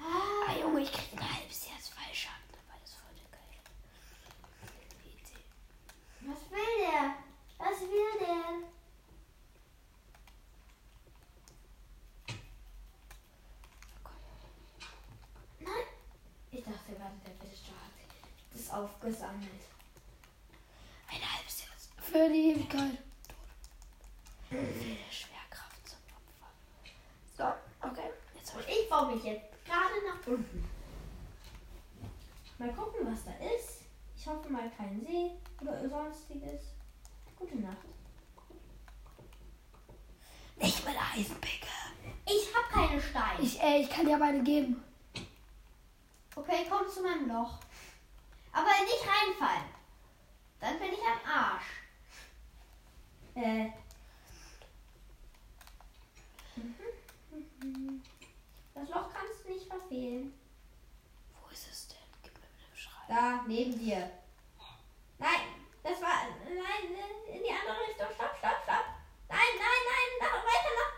Ah, 0.00 0.30
Ah, 0.50 0.58
Junge, 0.58 0.80
ich 0.80 0.92
krieg 0.92 1.12
ein 1.12 1.34
halbes 1.36 1.70
Herz 1.70 1.88
Fallschaden 1.90 2.42
dabei. 2.50 2.78
Das 2.80 2.90
ist 2.90 2.96
voll 2.98 3.14
geil. 3.30 3.60
Was 6.22 6.50
will 6.50 6.78
der? 6.80 7.14
Was 7.58 7.80
will 7.82 8.18
der? 8.18 8.68
Nein! 15.60 15.86
Ich 16.52 16.64
dachte 16.64 16.92
gerade, 16.94 17.14
der 17.24 17.34
Villager 17.34 17.80
aufgesammelt. 18.72 19.50
Ein 21.08 21.20
halbes 21.34 21.62
Herz. 21.66 21.88
Für 21.98 22.28
die 22.28 22.50
Ewigkeit. 22.52 22.98
Viel 24.48 24.96
Schwerkraft 25.10 25.88
zum 25.88 25.98
Opfer. 26.16 26.50
So, 27.36 27.88
okay. 27.88 28.10
Jetzt 28.34 28.54
Und 28.54 28.64
ich. 28.68 28.88
baue 28.88 29.14
mich 29.14 29.24
jetzt 29.24 29.64
gerade 29.64 29.94
nach 30.08 30.26
unten. 30.26 30.68
Mal 32.58 32.72
gucken, 32.74 33.10
was 33.10 33.24
da 33.24 33.32
ist. 33.54 33.82
Ich 34.16 34.26
hoffe 34.26 34.48
mal 34.50 34.70
kein 34.76 35.00
See 35.00 35.30
oder 35.60 35.88
sonstiges. 35.88 36.62
Gute 37.36 37.56
Nacht. 37.56 37.76
Nicht 40.56 40.84
mit 40.84 40.94
Eisenpicke. 41.14 41.66
Ich 42.26 42.54
habe 42.54 42.68
keine 42.88 43.00
Steine. 43.00 43.40
Ich, 43.40 43.60
äh, 43.62 43.80
ich 43.80 43.88
kann 43.88 44.04
dir 44.04 44.16
aber 44.16 44.26
eine 44.26 44.42
geben. 44.42 44.82
Okay, 46.36 46.66
komm 46.68 46.86
zu 46.88 47.02
meinem 47.02 47.28
Loch. 47.28 47.58
Aber 48.52 48.70
nicht 48.84 49.06
reinfallen. 49.06 49.70
Dann 50.58 50.78
bin 50.78 50.92
ich 50.92 51.00
am 51.00 51.30
Arsch. 51.30 51.64
Äh. 53.34 53.70
Das 58.74 58.88
Loch 58.88 59.12
kannst 59.12 59.44
du 59.44 59.52
nicht 59.52 59.66
verfehlen. 59.66 60.34
Wo 61.40 61.50
ist 61.50 61.70
es 61.70 61.88
denn? 61.88 61.98
Gib 62.22 62.34
mir 62.34 62.40
bitte 62.40 62.70
Beschreibung. 62.72 63.08
Da, 63.08 63.44
neben 63.46 63.78
dir. 63.78 64.10
Nein, 65.18 65.40
das 65.82 66.00
war. 66.02 66.26
Nein, 66.44 66.96
in 67.28 67.42
die 67.42 67.50
andere 67.50 67.88
Richtung. 67.88 68.06
Stopp, 68.14 68.36
stopp, 68.38 68.62
stopp. 68.64 68.84
Nein, 69.28 69.52
nein, 69.58 69.82
nein, 69.90 70.10
nach, 70.20 70.44
weiter 70.44 70.72
nach. 70.80 70.94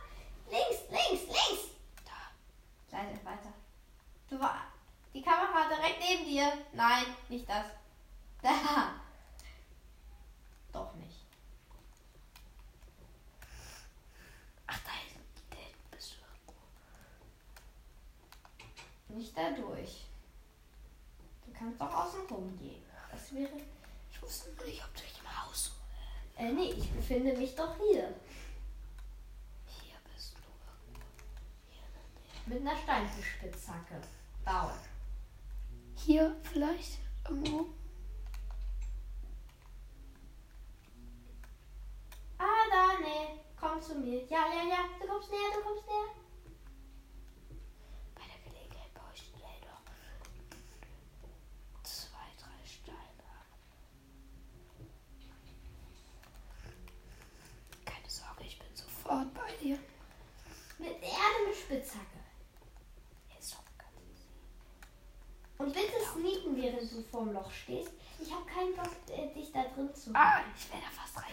Links, 0.51 0.83
links, 0.91 1.27
links. 1.27 1.71
Da. 2.05 2.97
Weiter, 2.97 3.25
weiter. 3.25 3.53
Du 4.29 4.41
war. 4.41 4.72
Die 5.15 5.23
Kamera 5.23 5.69
direkt 5.69 6.01
neben 6.01 6.25
dir. 6.25 6.53
Nein, 6.73 7.05
nicht 7.29 7.49
das. 7.49 7.67
Da. 8.43 8.51
Doch 10.73 10.95
nicht. 10.95 11.27
Ach, 14.67 14.81
da 14.85 14.91
hinten 14.91 15.77
bist 15.93 16.17
du. 19.09 19.15
Nicht 19.15 19.37
dadurch. 19.37 20.07
Du 21.47 21.53
kannst 21.53 21.81
doch 21.81 21.95
außen 21.95 22.27
rum 22.29 22.59
gehen. 22.59 22.83
Das 23.13 23.33
wäre. 23.33 23.53
Ich 24.11 24.21
wusste 24.21 24.51
nur 24.55 24.65
nicht, 24.65 24.83
ob 24.83 24.93
du 24.95 25.03
dich 25.03 25.21
im 25.21 25.45
Haus. 25.45 25.73
Äh, 26.37 26.51
nee, 26.51 26.73
ich 26.73 26.91
befinde 26.91 27.37
mich 27.37 27.55
doch 27.55 27.77
hier. 27.77 28.13
Hier 29.67 29.99
bist 30.13 30.35
du 30.35 30.39
irgendwo. 30.43 31.01
Hier. 31.71 31.85
Mit 32.47 32.61
einer 32.67 32.77
Steinspitzhacke. 32.77 34.01
Bauen. 34.45 34.92
Hier 36.05 36.35
vielleicht? 36.43 36.99
Irgendwo? 37.29 37.67
Ah, 42.39 42.65
da, 42.71 42.99
nee. 42.99 43.41
Komm 43.59 43.81
zu 43.81 43.95
mir. 43.95 44.25
Ja, 44.25 44.47
ja, 44.53 44.69
ja. 44.69 44.89
Du 45.01 45.07
kommst 45.07 45.31
näher, 45.31 45.53
du 45.55 45.63
kommst 45.63 45.87
näher. 45.87 46.11
Bei 48.17 48.23
der 48.23 48.51
Gelegenheit 48.51 48.93
baue 48.95 49.13
ich 49.15 49.23
schnell 49.23 49.61
doch 49.63 49.83
zwei, 51.85 52.27
drei 52.37 52.67
Steine. 52.67 52.99
Keine 57.85 58.11
Sorge, 58.11 58.43
ich 58.45 58.59
bin 58.59 58.75
sofort 58.75 59.33
bei 59.35 59.53
dir. 59.63 59.79
Mit 60.79 61.01
Erde 61.01 61.47
mit 61.47 61.57
Spitzhacke. 61.57 62.19
Ist 63.39 63.55
doch 63.55 63.65
ganz 63.79 63.97
easy. 64.11 64.27
Und 65.59 65.73
bitte 65.73 65.93
du 66.87 67.03
vorm 67.03 67.33
Loch 67.33 67.51
stehst. 67.51 67.93
Ich 68.19 68.33
habe 68.33 68.45
keinen 68.47 68.75
Bock, 68.75 68.91
äh, 69.09 69.33
dich 69.35 69.53
da 69.53 69.65
drin 69.65 69.95
zu 69.95 70.11
Ah, 70.15 70.41
ich 70.57 70.71
wäre 70.71 70.83
da 70.83 70.91
fast 70.91 71.17
rein. 71.19 71.33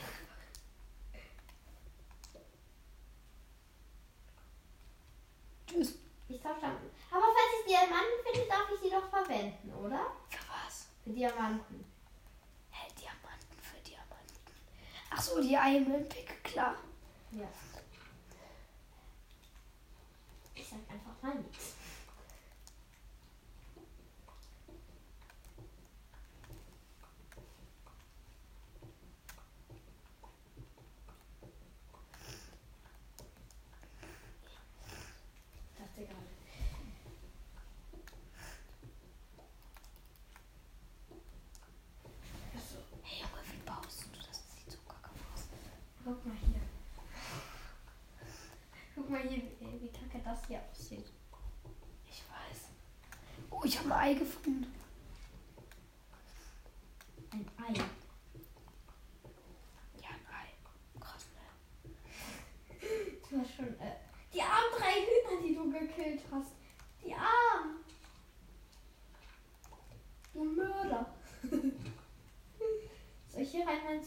Tschüss. 5.67 5.95
Ich 6.27 6.41
verstanden. 6.41 6.89
Aber 7.11 7.21
falls 7.21 7.59
ich 7.59 7.65
Diamanten 7.71 8.19
finde, 8.23 8.47
darf 8.47 8.69
ich 8.73 8.79
sie 8.81 8.89
doch 8.89 9.09
verwenden, 9.09 9.73
oder? 9.73 10.11
Für 10.29 10.43
was? 10.49 10.87
Für 11.03 11.09
Diamanten. 11.11 11.85
Hä, 12.71 12.87
Diamanten 12.99 13.57
für 13.61 13.79
Diamanten. 13.81 14.35
Ach 15.09 15.21
so, 15.21 15.41
die 15.41 15.53
Iron 15.53 16.07
Pick, 16.07 16.43
klar. 16.43 16.75
Ja. 17.31 17.47
Ich 20.55 20.67
sag 20.67 20.79
einfach 20.89 21.21
mal 21.21 21.35
nichts. 21.35 21.75
Dachte 35.77 36.01
gerade. 36.01 36.29
Achso, 42.55 42.77
Hey 43.03 43.21
Junge, 43.21 43.41
wie 43.51 43.61
baust 43.65 44.03
du 44.05 44.17
das? 44.17 44.27
Das 44.27 44.55
sieht 44.55 44.71
so 44.71 44.77
kacke 44.87 45.09
aus. 45.33 45.43
guck 46.03 46.25
mal 46.25 46.35
hier. 46.35 46.61
Guck 48.95 49.09
mal 49.09 49.21
hier, 49.21 49.43
wie, 49.59 49.81
wie 49.81 49.89
kacke 49.89 50.19
das 50.23 50.45
hier 50.47 50.61
aussieht. 50.69 51.11
Ich 52.09 52.23
weiß. 52.23 52.69
Oh, 53.49 53.61
ich 53.63 53.77
habe 53.79 53.93
ein 53.95 54.01
Ei 54.01 54.13
gefunden. 54.15 54.73
Ein 57.31 57.45
Ei. 57.57 57.73
Ja, 60.01 60.09
ein 60.09 60.25
Ei. 60.33 60.99
Krass, 60.99 61.25
ne? 61.35 61.91
Du 63.29 63.39
hast 63.39 63.55
schon. 63.55 63.79
Äh, 63.79 63.95
die 64.33 64.41
armen 64.41 64.71
drei 64.77 64.93
Hühner, 65.01 65.41
die 65.41 65.55
du 65.55 65.71
gekillt 65.71 66.21
hast. 66.31 66.51
Die 67.03 67.13
armen. 67.13 67.83
Du 70.33 70.43
Mörder. 70.43 71.13
Soll 73.29 73.41
ich 73.41 73.51
hier 73.51 73.65
rein 73.67 73.83
meinen 73.85 74.03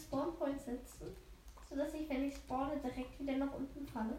Setzen? 0.65 1.15
Sodass 1.69 1.93
ich, 1.93 2.07
wenn 2.09 2.23
ich 2.25 2.35
spawne, 2.35 2.77
direkt 2.77 3.19
wieder 3.19 3.33
nach 3.37 3.53
unten 3.53 3.87
falle? 3.87 4.17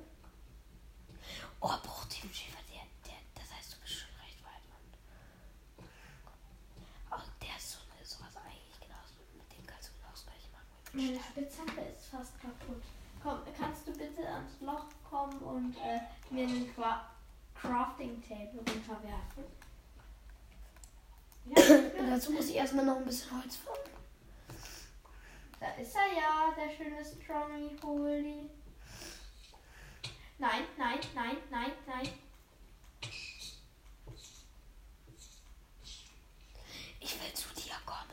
Oh, 1.61 1.73
Bruchtiefenschäfer, 1.83 2.59
der, 2.69 2.83
der, 3.07 3.19
das 3.35 3.53
heißt, 3.53 3.75
du 3.75 3.81
bist 3.81 3.95
schon 3.95 4.15
recht 4.21 4.43
weit 4.45 4.65
und. 4.75 5.87
Oh, 7.11 7.23
der 7.41 7.57
ist 7.57 7.73
so 7.73 7.79
sowas 8.05 8.37
eigentlich 8.37 8.81
genauso. 8.81 9.15
Mit 9.33 9.49
dem 9.57 9.67
kannst 9.67 9.89
du 9.89 9.93
genauso 9.97 10.25
gleich 10.27 10.47
machen. 10.53 10.69
wie 10.93 11.13
mit 11.13 11.21
Meine 11.21 11.25
Spitzhacke 11.25 11.81
ist 11.97 12.07
fast 12.09 12.41
kaputt. 12.41 12.83
Komm, 13.23 13.39
kannst 13.57 13.89
du 13.89 13.93
bitte 13.93 14.29
ans 14.29 14.61
Loch 14.61 14.85
kommen 15.09 15.39
und 15.39 15.77
äh, 15.79 16.01
mir 16.31 16.47
einen 16.47 16.75
Cra 16.75 17.09
Crafting 17.55 18.23
Table 18.23 18.61
runterwerfen? 18.61 19.45
Ja, 21.97 22.07
dazu 22.07 22.33
muss 22.33 22.49
ich 22.49 22.57
erstmal 22.57 22.87
noch 22.87 22.97
ein 22.97 23.05
bisschen 23.05 23.31
Holz 23.33 23.57
finden. 23.57 24.04
Da 25.75 25.83
ist 25.83 25.97
er 25.97 26.07
ja, 26.15 26.55
der 26.57 26.71
schöne 26.71 27.05
Strongy 27.05 27.77
Holy. 27.83 28.49
Nein, 30.39 30.65
nein, 30.77 30.99
nein, 31.15 31.37
nein, 31.51 31.73
nein. 31.87 32.09
Ich 37.01 37.21
will 37.21 37.33
zu 37.35 37.49
dir 37.55 37.75
kommen. 37.85 38.13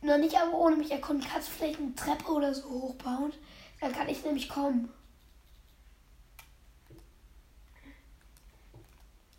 Noch 0.00 0.18
nicht 0.18 0.36
aber 0.36 0.54
ohne 0.54 0.76
mich 0.76 0.92
erkunden. 0.92 1.28
Kannst 1.28 1.48
du 1.48 1.52
vielleicht 1.52 1.80
eine 1.80 1.94
Treppe 1.94 2.30
oder 2.30 2.54
so 2.54 2.68
hochbauen? 2.68 3.32
Dann 3.80 3.92
kann 3.92 4.08
ich 4.08 4.22
nämlich 4.24 4.48
kommen. 4.48 4.92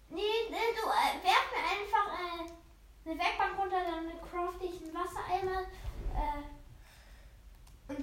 Nee, 0.10 0.22
nee 0.50 0.58
du 0.76 0.90
äh, 0.90 1.24
werf 1.24 1.46
mir 1.54 1.64
einfach 1.64 2.20
äh, 2.20 3.10
eine 3.10 3.20
Werkbank 3.20 3.58
runter, 3.58 3.78
dann 3.86 4.30
crafte 4.30 4.66
ich 4.66 4.82
einen 4.82 4.94
Wassereimer 4.94 5.66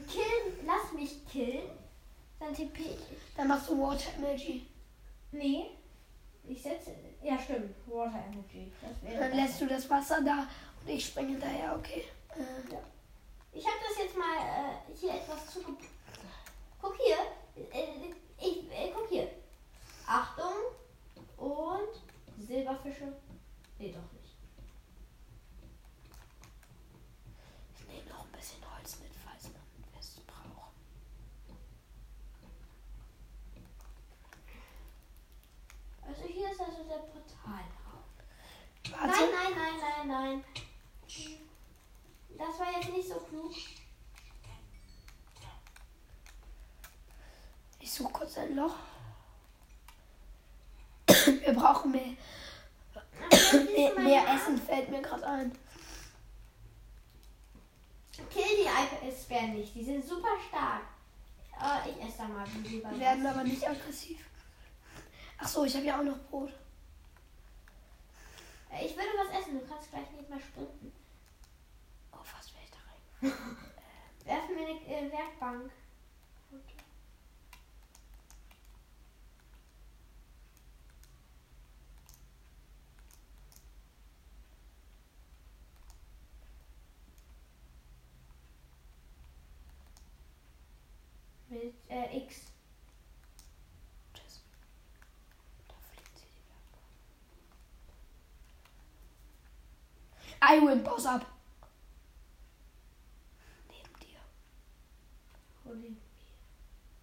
killen, 0.06 0.66
lass 0.66 0.92
mich 0.92 1.26
killen. 1.28 1.70
Dann 2.38 2.54
tippe 2.54 2.82
ich. 2.82 2.98
Dann 3.36 3.48
machst 3.48 3.68
du 3.68 3.80
Water 3.80 4.10
Energy. 4.18 4.66
Nee, 5.32 5.70
ich 6.44 6.62
setze. 6.62 6.94
Ja, 7.22 7.38
stimmt. 7.38 7.74
Water 7.86 8.22
Energy. 8.30 8.70
Dann 9.02 9.36
lässt 9.36 9.60
du 9.60 9.66
das 9.66 9.88
Wasser 9.88 10.22
da 10.22 10.46
und 10.82 10.88
ich 10.90 11.06
springe 11.06 11.30
hinterher, 11.32 11.74
okay. 11.76 12.04
Äh, 12.34 12.72
Ja. 12.72 12.80
Ich 13.52 13.64
habe 13.64 13.76
das 13.88 14.04
jetzt 14.04 14.16
mal 14.18 14.36
äh, 14.36 14.94
hier 14.94 15.14
etwas 15.14 15.50
zuge... 15.50 15.72
Guck 16.80 16.94
hier. 16.98 17.16
Äh, 17.72 18.12
ich, 18.38 18.70
äh, 18.70 18.92
guck 18.94 19.08
hier. 19.08 19.28
Achtung. 20.06 20.52
Und 21.38 22.44
Silberfische. 22.46 23.12
Nee, 23.78 23.92
doch 23.92 24.12
nicht. 24.12 24.36
ich 27.78 27.86
nehme 27.88 28.08
noch 28.10 28.24
ein 28.26 28.32
bisschen 28.32 28.60
Holz 28.74 28.98
mit, 29.00 29.10
falls 29.24 29.44
man 29.44 29.62
es 29.98 30.10
braucht. 30.26 30.72
Also 36.06 36.22
hier 36.24 36.50
ist 36.52 36.60
also 36.60 36.84
der 36.84 36.98
Portalraum. 36.98 38.04
Warte. 38.90 39.06
Nein, 39.06 39.30
nein, 39.32 39.52
nein, 39.56 39.80
nein, 39.80 40.08
nein. 40.08 40.44
Das 42.38 42.58
war 42.60 42.72
jetzt 42.72 42.90
nicht 42.92 43.08
so 43.08 43.14
klug. 43.14 43.52
Ich 47.80 47.90
suche 47.92 48.12
kurz 48.12 48.36
ein 48.38 48.45
Loch. 48.56 48.74
Wir 51.06 51.52
brauchen 51.52 51.90
mehr, 51.90 52.16
mehr, 53.52 54.00
mehr 54.00 54.34
Essen, 54.34 54.58
fällt 54.58 54.90
mir 54.90 55.02
gerade 55.02 55.26
ein. 55.26 55.52
Kill 58.30 58.44
die 58.62 59.06
Eisbären 59.06 59.54
nicht, 59.54 59.74
die 59.74 59.84
sind 59.84 60.04
super 60.04 60.36
stark. 60.48 60.82
Äh, 61.60 61.90
ich 61.90 62.02
esse 62.02 62.18
da 62.18 62.28
mal 62.28 62.46
lieber. 62.64 62.88
Die 62.88 63.00
werden 63.00 63.26
aber 63.26 63.44
nicht 63.44 63.68
aggressiv. 63.68 64.24
Ach 65.38 65.48
so, 65.48 65.64
ich 65.64 65.74
habe 65.74 65.84
ja 65.84 65.98
auch 65.98 66.04
noch 66.04 66.18
Brot. 66.30 66.52
Ich 68.82 68.96
würde 68.96 69.08
was 69.18 69.40
essen, 69.40 69.60
du 69.60 69.66
kannst 69.66 69.90
gleich 69.90 70.10
nicht 70.12 70.28
mehr 70.28 70.40
sprinten. 70.40 70.92
Oh, 72.12 72.22
fast 72.22 72.52
wäre 72.54 72.64
ich 72.64 72.70
da 72.70 72.78
rein. 72.88 73.56
Werfen 74.24 74.56
wir 74.56 74.66
eine 74.66 75.08
äh, 75.08 75.12
Werkbank. 75.12 75.70
Mit 91.66 91.74
äh, 91.90 92.18
X. 92.18 92.52
Tschüss. 94.14 94.40
Da 95.66 95.74
fliegt 95.90 96.16
sie 96.16 96.26
die. 100.30 100.44
I 100.44 100.60
win, 100.64 100.84
Boss 100.84 101.06
ab. 101.06 101.26
Neben 103.68 103.98
dir. 103.98 104.20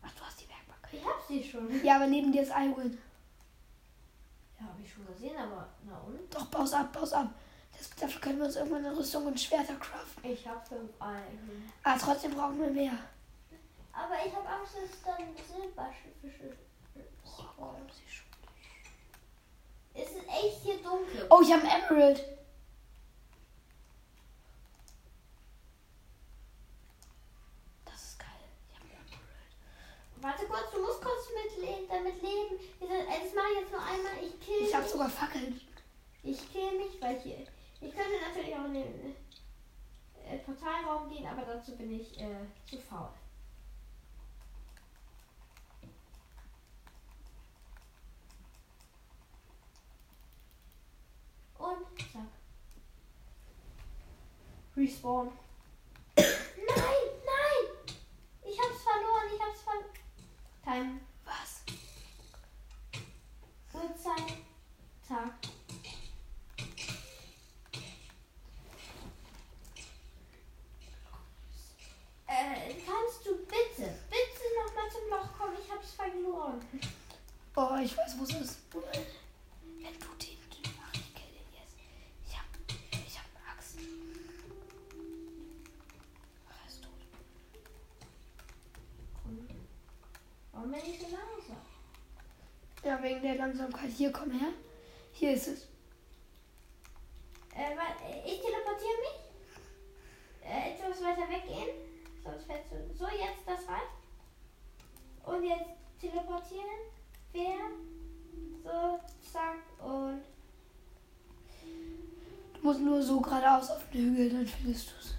Ach, 0.02 0.12
du 0.14 0.24
hast 0.24 0.40
die 0.40 0.48
Werkbank. 0.48 0.88
Ich 0.94 1.06
hab 1.06 1.28
sie 1.28 1.44
schon. 1.44 1.84
Ja, 1.84 1.96
aber 1.98 2.08
neben 2.08 2.32
dir 2.32 2.44
ist 2.44 2.52
I 2.52 2.74
win. 2.74 2.98
Ja, 4.58 4.68
habe 4.68 4.82
ich 4.82 4.94
schon 4.94 5.06
gesehen, 5.08 5.38
aber 5.38 5.68
na 5.86 5.98
und? 5.98 6.34
Doch, 6.34 6.46
baus 6.46 6.72
ab, 6.72 6.94
baus 6.94 7.12
ab. 7.12 7.34
Das, 7.78 7.90
dafür 7.90 8.22
können 8.22 8.38
wir 8.40 8.46
uns 8.46 8.56
irgendwann 8.56 8.86
eine 8.86 8.96
Rüstung 8.96 9.26
und 9.26 9.38
Schwerter 9.38 9.76
craften. 9.76 10.24
Ich 10.24 10.48
habe 10.48 10.66
fünf 10.66 11.02
Eigen. 11.02 11.70
Aber 11.84 12.00
trotzdem 12.00 12.32
brauchen 12.34 12.62
wir 12.62 12.70
mehr. 12.70 12.98
Aber 13.94 14.26
ich 14.26 14.36
habe 14.36 14.50
Angst, 14.50 14.74
dass 14.76 15.02
dann 15.04 15.36
Silberfische. 15.36 16.58
Oh. 17.58 17.76
Es 19.94 20.10
ist 20.10 20.28
echt 20.28 20.64
hier 20.64 20.78
dunkel. 20.82 21.28
Oh, 21.30 21.42
ich 21.42 21.54
habe 21.54 21.62
einen 21.62 21.84
Emerald. 21.84 22.26
Das 27.86 28.04
ist 28.04 28.20
geil. 28.20 28.28
Ich 28.70 28.76
habe 28.76 28.86
einen 28.86 28.94
Emerald. 28.98 29.22
Warte 30.22 30.46
kurz, 30.48 30.72
du 30.74 30.82
musst 30.82 31.02
kurz 31.02 31.28
mit 31.30 31.90
damit 31.90 32.22
leben. 32.22 32.60
Das 32.80 33.34
mache 33.34 33.48
ich 33.54 33.60
jetzt 33.62 33.72
nur 33.72 33.82
einmal. 33.82 34.24
Ich 34.24 34.40
kill 34.40 34.68
Ich 34.68 34.76
habe 34.76 34.88
sogar 34.88 35.10
Fackeln. 35.10 35.62
Ich 36.24 36.52
kill 36.52 36.78
mich, 36.78 37.00
weil 37.00 37.20
hier. 37.20 37.46
Ich 37.80 37.94
könnte 37.94 38.14
natürlich 38.26 38.56
auch 38.56 38.66
in 38.66 38.74
den 38.74 39.16
äh, 40.26 40.38
Portalraum 40.40 41.10
gehen, 41.10 41.28
aber 41.28 41.42
dazu 41.42 41.76
bin 41.76 42.00
ich 42.00 42.20
äh, 42.20 42.48
zu 42.66 42.80
faul. 42.80 43.10
Und 51.64 51.98
zack. 52.12 52.28
Respawn. 54.76 55.32
nein, 56.18 56.26
nein! 56.68 57.96
Ich 58.44 58.60
hab's 58.60 58.82
verloren, 58.84 59.30
ich 59.34 59.42
hab's 59.42 59.62
verloren. 59.62 59.94
Time. 60.62 61.00
Was? 61.24 61.64
Uhrzeit. 63.74 64.38
Tag. 65.08 65.34
Äh, 72.28 72.74
kannst 72.86 73.26
du 73.26 73.38
bitte, 73.46 73.94
bitte 74.10 74.44
nochmal 74.66 74.92
zum 74.92 75.10
Loch 75.10 75.38
kommen? 75.38 75.56
Ich 75.64 75.72
hab's 75.72 75.94
verloren. 75.94 76.60
Oh, 77.56 77.78
ich 77.82 77.96
weiß, 77.96 78.20
wo 78.20 78.24
es 78.24 78.34
ist. 78.34 78.60
Bin 90.74 90.92
ich 90.92 91.00
so 91.00 91.06
langsam? 91.06 91.58
Ja, 92.84 93.02
wegen 93.02 93.22
der 93.22 93.36
Langsamkeit. 93.36 93.92
Hier, 93.92 94.12
komm 94.12 94.32
her. 94.32 94.50
Hier 95.14 95.34
ist 95.34 95.48
es. 95.48 95.68
Äh, 97.56 97.76
ich 98.26 98.42
teleportiere 98.42 98.98
mich. 99.06 99.20
Äh, 100.44 100.74
etwas 100.74 101.04
weiter 101.04 101.30
weggehen. 101.30 101.70
Sonst 102.24 102.46
fällst 102.46 102.72
du. 102.72 102.94
So, 102.94 103.06
jetzt 103.06 103.46
das 103.46 103.68
reicht. 103.68 103.94
Und 105.24 105.44
jetzt 105.44 105.70
teleportieren. 106.02 106.92
Wer? 107.32 107.60
So, 108.64 109.00
zack 109.32 109.60
und. 109.80 110.24
Du 112.54 112.62
musst 112.62 112.80
nur 112.80 113.02
so 113.02 113.20
geradeaus 113.22 113.70
auf 113.70 113.90
den 113.92 114.16
Hügel, 114.16 114.30
dann 114.30 114.48
findest 114.48 114.90
du 114.90 114.94
es. 115.00 115.16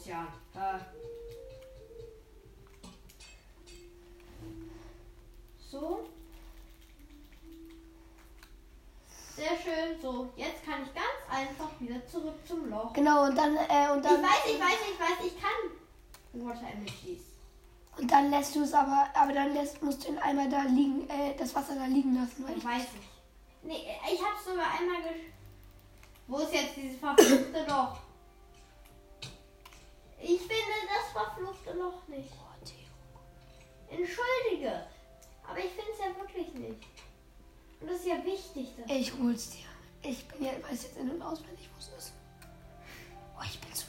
Ozean. 0.00 0.26
Äh. 0.54 0.78
So. 5.70 6.08
Sehr 9.36 9.50
schön. 9.56 10.00
So, 10.00 10.28
jetzt 10.36 10.64
kann 10.64 10.82
ich 10.82 10.94
ganz 10.94 11.06
einfach 11.30 11.68
wieder 11.80 12.04
zurück 12.06 12.34
zum 12.46 12.68
Loch. 12.70 12.92
Genau, 12.92 13.24
und 13.26 13.36
dann, 13.36 13.56
äh, 13.56 13.90
und 13.92 13.98
Ich 14.04 14.10
dann, 14.10 14.22
weiß, 14.22 14.46
ich 14.46 14.60
weiß, 14.60 14.78
ich 14.92 15.00
weiß, 15.00 15.26
ich 15.26 15.40
kann 15.40 16.46
Water 16.46 16.66
Energies. 16.72 17.22
und 17.98 18.10
dann 18.10 18.30
lässt 18.30 18.54
du 18.54 18.62
es 18.62 18.72
aber, 18.72 19.06
aber 19.14 19.32
dann 19.32 19.52
lässt, 19.54 19.82
musst 19.82 20.04
du 20.04 20.08
ihn 20.12 20.18
einmal 20.18 20.48
da 20.48 20.62
liegen, 20.62 21.08
äh, 21.08 21.34
das 21.36 21.54
Wasser 21.54 21.74
da 21.74 21.86
liegen 21.86 22.14
lassen, 22.14 22.44
weil 22.44 22.52
Ich 22.52 22.58
ich, 22.58 22.64
weiß 22.64 22.82
nicht. 22.92 23.08
Nee, 23.62 23.86
ich 24.12 24.20
hab's 24.22 24.44
sogar 24.44 24.66
einmal 24.78 25.02
gesch... 25.02 25.22
Wo 26.26 26.38
ist 26.38 26.52
jetzt 26.54 26.76
dieses 26.76 26.98
verfluchte 26.98 27.64
Loch? 27.68 27.96
Ich 30.32 30.40
finde 30.40 30.76
das 30.86 31.10
verfluchte 31.12 31.72
Loch 31.72 32.06
nicht. 32.06 32.30
Oh. 32.32 32.50
Entschuldige. 33.90 34.86
Aber 35.46 35.58
ich 35.58 35.70
finde 35.72 35.90
es 35.92 35.98
ja 35.98 36.16
wirklich 36.16 36.54
nicht. 36.54 36.86
Und 37.80 37.90
das 37.90 37.98
ist 37.98 38.06
ja 38.06 38.24
wichtig. 38.24 38.68
Dass 38.76 38.90
Ich 38.90 39.12
hol's 39.18 39.50
dir. 39.50 39.66
Ich 40.08 40.24
bin 40.28 40.44
ja, 40.46 40.52
weiß 40.62 40.84
jetzt 40.84 40.96
in- 40.96 41.10
und 41.10 41.20
auswendig, 41.20 41.68
wo 41.74 41.78
es 41.80 41.88
ist. 41.98 42.12
Oh, 43.36 43.42
ich 43.44 43.60
bin 43.60 43.74
zu 43.74 43.86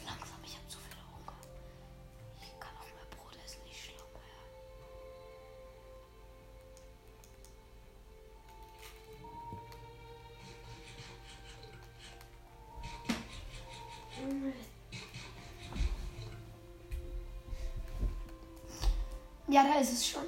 ist 19.82 19.92
es 19.92 20.08
schon. 20.08 20.22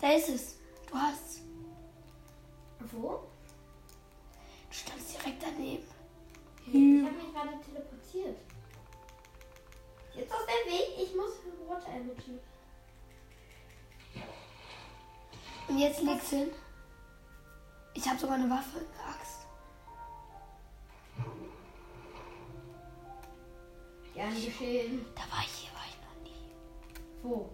Da 0.00 0.12
ist 0.12 0.28
es. 0.28 0.56
Du 0.90 0.94
hast 0.94 1.40
Wo? 2.92 3.26
Du 4.68 4.74
standst 4.74 5.14
direkt 5.14 5.42
daneben. 5.42 5.84
Ich 6.66 7.04
habe 7.04 7.16
mich 7.16 7.32
gerade 7.32 7.60
teleportiert. 7.64 8.38
Jetzt 10.14 10.32
aus 10.32 10.46
dem 10.46 10.72
Weg. 10.72 10.88
Ich 11.02 11.14
muss 11.14 11.32
Water 11.68 11.90
Energy. 11.90 12.38
Und 15.68 15.78
jetzt 15.78 16.02
legst 16.02 16.30
hin. 16.30 16.50
Ich 17.94 18.06
habe 18.08 18.18
sogar 18.18 18.36
eine 18.36 18.50
Waffe, 18.50 18.78
eine 18.78 19.14
Axt. 19.14 19.44
gern 24.14 24.34
geschehen. 24.34 25.04
Da 25.14 25.22
war 25.22 25.42
ich 25.44 25.52
hier, 25.52 25.74
war 25.74 25.84
ich 25.88 25.96
noch 26.00 26.22
nie. 26.22 26.52
Wo? 27.22 27.50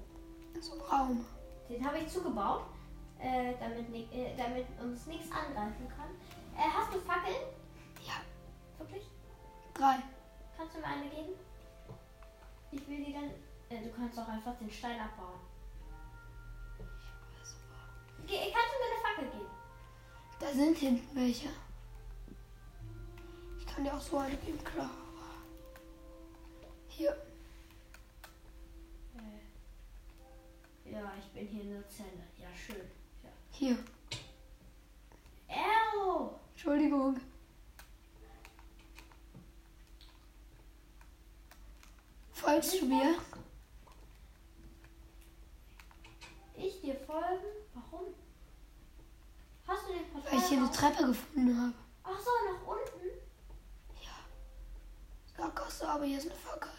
So 0.60 0.72
einem 0.72 0.82
Raum. 0.82 1.24
Den 1.68 1.84
habe 1.86 1.98
ich 1.98 2.08
zugebaut, 2.08 2.64
äh, 3.18 3.54
damit, 3.60 3.90
äh, 4.12 4.36
damit 4.36 4.66
uns 4.80 5.06
nichts 5.06 5.30
angreifen 5.30 5.88
kann. 5.88 6.10
Äh, 6.56 6.68
hast 6.70 6.92
du 6.92 7.00
Fackeln? 7.00 7.36
Ja, 8.06 8.14
Wirklich? 8.78 9.04
drei. 9.74 9.96
Kannst 10.56 10.74
du 10.74 10.80
mir 10.80 10.86
eine 10.86 11.08
geben? 11.08 11.32
Ich 12.72 12.86
will 12.88 13.04
die 13.04 13.12
dann. 13.12 13.30
Äh, 13.70 13.82
du 13.84 13.90
kannst 13.96 14.18
auch 14.18 14.28
einfach 14.28 14.54
den 14.58 14.70
Stein 14.70 15.00
abbauen. 15.00 15.38
Ge 18.26 18.38
kannst 18.52 18.68
du 18.74 18.78
mir 18.78 18.90
eine 18.92 19.02
Fackel 19.30 19.38
geben? 19.38 19.50
Da 20.40 20.52
sind 20.52 20.76
hinten 20.78 21.16
welche. 21.16 21.48
Ich 23.58 23.66
kann 23.66 23.84
dir 23.84 23.94
auch 23.94 24.00
so 24.00 24.18
eine 24.18 24.36
geben, 24.36 24.62
klar. 24.64 24.86
aber- 24.90 25.42
Hier. 26.88 27.16
Ja, 30.90 31.12
ich 31.18 31.32
bin 31.32 31.46
hier 31.46 31.62
in 31.62 31.70
der 31.72 31.88
Zelle. 31.88 32.26
Ja, 32.38 32.48
schön. 32.54 32.90
Ja. 33.22 33.30
Hier. 33.50 33.78
Ew! 35.48 36.30
Entschuldigung. 36.50 37.20
Folgst 42.32 42.80
du 42.80 42.86
mir? 42.86 43.16
Ich 46.56 46.80
dir 46.80 46.94
folgen? 46.94 47.44
Warum? 47.74 48.14
Hast 49.66 49.88
du 49.88 49.92
den 49.92 50.10
Portal? 50.10 50.32
Weil 50.32 50.38
ich 50.38 50.46
hier 50.46 50.58
eine? 50.58 50.70
Treppe 50.70 51.06
gefunden 51.06 51.60
habe. 51.60 51.74
Ach 52.02 52.18
so, 52.18 52.30
nach 52.50 52.66
unten? 52.66 53.00
Sackgasse, 55.36 55.88
aber 55.88 56.04
hier 56.04 56.18
ist 56.18 56.26
eine 56.26 56.34
Fackel. 56.34 56.70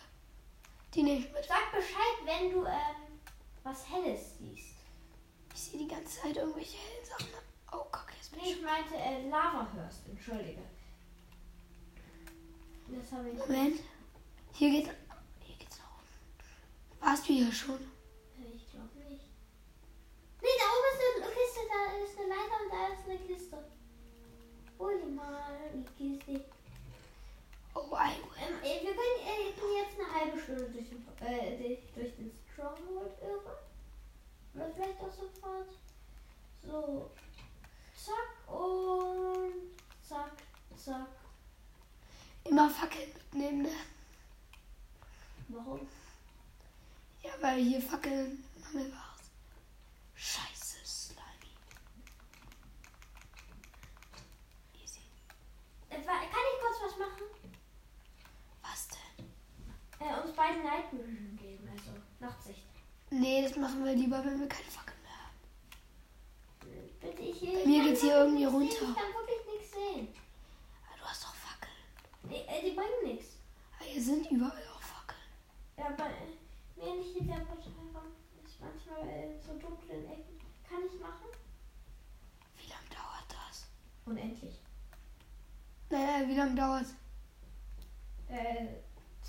Die 0.93 1.03
nehme 1.03 1.19
ich 1.19 1.31
mit. 1.31 1.45
Sag 1.45 1.71
Bescheid, 1.71 2.17
wenn 2.25 2.51
du 2.51 2.65
ähm, 2.65 3.10
was 3.63 3.89
Helles 3.89 4.37
siehst. 4.39 4.75
Ich 5.53 5.59
sehe 5.61 5.79
die 5.79 5.87
ganze 5.87 6.21
Zeit 6.21 6.35
irgendwelche 6.37 6.77
hellen 6.77 7.05
Sachen. 7.05 7.27
Oh, 7.71 7.83
kacke, 7.91 8.13
jetzt 8.15 8.31
bin 8.31 8.41
Nee, 8.41 8.53
ich 8.53 8.61
meinte 8.61 8.95
äh, 8.95 9.29
Lava 9.29 9.67
hörst, 9.73 10.07
entschuldige. 10.07 10.61
Das 12.87 13.11
habe 13.11 13.29
ich. 13.29 13.37
Moment. 13.37 13.79
Hier 14.53 14.69
geht's, 14.69 14.89
hier 15.45 15.55
geht's 15.57 15.77
nach 15.77 15.97
unten. 15.97 17.05
Warst 17.05 17.29
du 17.29 17.33
hier 17.33 17.51
schon? 17.51 17.75
Äh, 17.75 18.55
Ich 18.55 18.69
glaube 18.71 18.89
nicht. 19.09 19.23
Nee, 20.41 20.57
da 20.57 20.65
oben 20.65 20.89
ist 20.91 21.23
eine 21.23 21.33
Kiste, 21.35 21.59
da 21.69 22.03
ist 22.03 22.17
eine 22.19 22.27
Leiter 22.29 22.57
und 22.63 22.71
da 22.71 22.87
ist 22.93 23.09
eine 23.09 23.19
Kiste. 23.27 23.57
Hol 24.79 24.99
die 24.99 25.11
mal, 25.11 25.59
die 25.99 26.17
Kiste. 26.19 26.60
Oh, 27.73 27.95
I. 27.95 28.13
Ähm, 28.39 28.57
äh, 28.63 28.83
wir 28.85 28.93
können 28.93 29.77
jetzt 29.77 29.99
eine 29.99 30.13
halbe 30.13 30.39
Stunde 30.39 30.69
durch 30.69 30.89
den, 30.89 31.07
äh, 31.25 31.77
durch, 31.95 32.15
den 32.15 32.31
Stronghold 32.53 33.13
irren. 33.21 33.57
Oder 34.53 34.71
vielleicht 34.75 34.99
auch 34.99 35.13
sofort. 35.13 35.69
So. 36.63 37.11
Zack 37.95 38.49
und 38.53 39.71
zack, 40.07 40.31
zack. 40.75 41.07
Immer 42.43 42.69
Fackeln 42.69 43.11
mitnehmen, 43.13 43.61
ne? 43.63 43.69
Warum? 45.49 45.87
Ja, 47.23 47.31
weil 47.41 47.61
hier 47.61 47.81
Fackeln 47.81 48.43
Mangelware 48.63 49.15
ist. 49.19 49.31
Scheiße, 50.15 50.77
Slimy. 50.83 51.53
Easy. 54.83 55.01
Äh, 55.89 56.01
kann 56.03 56.17
ich 56.21 56.61
kurz 56.61 56.91
was 56.91 56.99
machen? 56.99 57.30
Äh, 60.01 60.19
uns 60.19 60.35
beiden 60.35 60.63
Vision 60.63 61.37
geben, 61.39 61.69
also 61.71 61.91
Nachtsicht. 62.19 62.65
Nee, 63.11 63.43
das 63.43 63.55
machen 63.55 63.85
wir 63.85 63.93
lieber, 63.93 64.23
wenn 64.25 64.39
wir 64.39 64.47
keine 64.47 64.71
Fackeln 64.71 64.97
mehr 65.03 65.11
haben. 65.11 65.37
Bitte, 66.99 67.21
ich 67.21 67.39
Bei 67.41 67.65
mir 67.67 67.83
geht's 67.83 68.01
hier 68.01 68.15
irgendwie 68.17 68.45
nichts 68.45 68.75
Sehen. 68.79 68.85
runter. 68.87 68.89
Ich 68.89 69.03
kann 69.03 69.13
wirklich 69.13 69.45
nichts 69.53 69.71
sehen. 69.73 70.07
Ah, 70.89 70.95
du 70.97 71.03
hast 71.05 71.23
doch 71.23 71.35
Fackeln. 71.35 71.77
Nee, 72.23 72.43
äh, 72.47 72.61
die 72.63 72.71
bringen 72.75 73.03
nichts. 73.03 73.35
Ah, 73.79 73.83
hier 73.83 74.01
sind 74.01 74.31
überall 74.31 74.63
auch 74.73 74.81
Fackeln. 74.81 75.21
Ja, 75.77 75.85
aber 75.87 76.05
äh, 76.09 76.29
mir 76.77 76.95
nicht 76.99 77.15
in 77.17 77.27
der 77.27 77.35
Portalraum 77.45 78.11
ist 78.43 78.59
manchmal 78.59 79.07
äh, 79.07 79.39
so 79.39 79.53
dunklen 79.53 80.05
Ecken. 80.09 80.39
Kann 80.67 80.79
ich 80.87 80.99
machen? 80.99 81.29
Wie 82.57 82.69
lange 82.69 82.89
dauert 82.89 83.27
das? 83.29 83.67
Unendlich. 84.05 84.55
Naja, 85.89 86.27
wie 86.27 86.35
lange 86.35 86.55
dauert 86.55 86.85
Äh, 88.29 88.67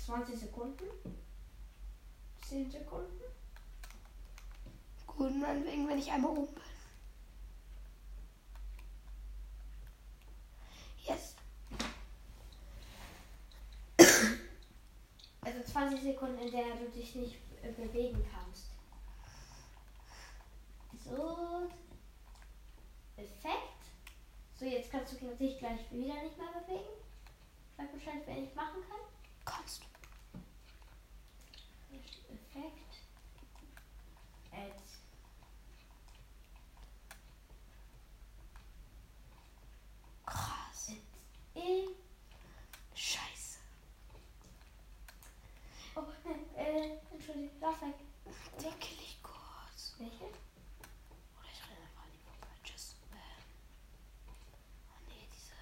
20 0.05 0.37
Sekunden. 0.37 0.83
10 2.47 2.69
Sekunden. 2.69 3.21
Gut, 5.07 5.35
meinetwegen, 5.35 5.87
wenn 5.87 5.99
ich 5.99 6.11
einmal 6.11 6.31
oben 6.31 6.53
bin. 6.53 6.63
Jetzt. 11.05 11.35
Also 15.45 15.61
20 15.61 16.01
Sekunden, 16.01 16.37
in 16.37 16.51
der 16.51 16.75
du 16.77 16.89
dich 16.89 17.15
nicht 17.15 17.37
bewegen 17.75 18.25
kannst. 18.31 18.67
So. 21.03 21.69
Effekt. 23.17 23.57
So, 24.55 24.65
jetzt 24.65 24.89
kannst 24.89 25.13
du 25.13 25.35
dich 25.35 25.59
gleich 25.59 25.79
wieder 25.91 26.23
nicht 26.23 26.37
mehr 26.37 26.61
bewegen. 26.61 26.93
Sag 27.75 27.91
Bescheid, 27.91 28.21
wenn 28.25 28.45
ich 28.45 28.55
machen 28.55 28.81
kann. 28.87 28.99
Kannst 29.43 29.83
du. 29.83 29.92
Effekt. 32.29 32.93
Add. 34.51 34.83
Krass. 40.25 40.91
E. 41.55 41.87
Scheiße. 42.95 43.59
Oh, 45.95 46.01
nein, 46.25 46.45
äh, 46.55 46.97
entschuldige, 47.11 47.51
lauf 47.59 47.81
weg. 47.81 47.95
Die 48.59 48.71
kill 48.79 48.97
ich 49.01 49.21
kurz. 49.21 49.95
Welche? 49.97 50.25
Oder 50.25 51.49
ich 51.51 51.61
renne 51.69 51.81
einfach 51.85 52.03
an 52.03 52.11
die 52.11 52.19
vorbei. 52.19 52.47
Tschüss. 52.63 52.95
Ähm. 53.11 53.17
Oh 54.89 54.99
nee, 55.07 55.27
diese. 55.31 55.53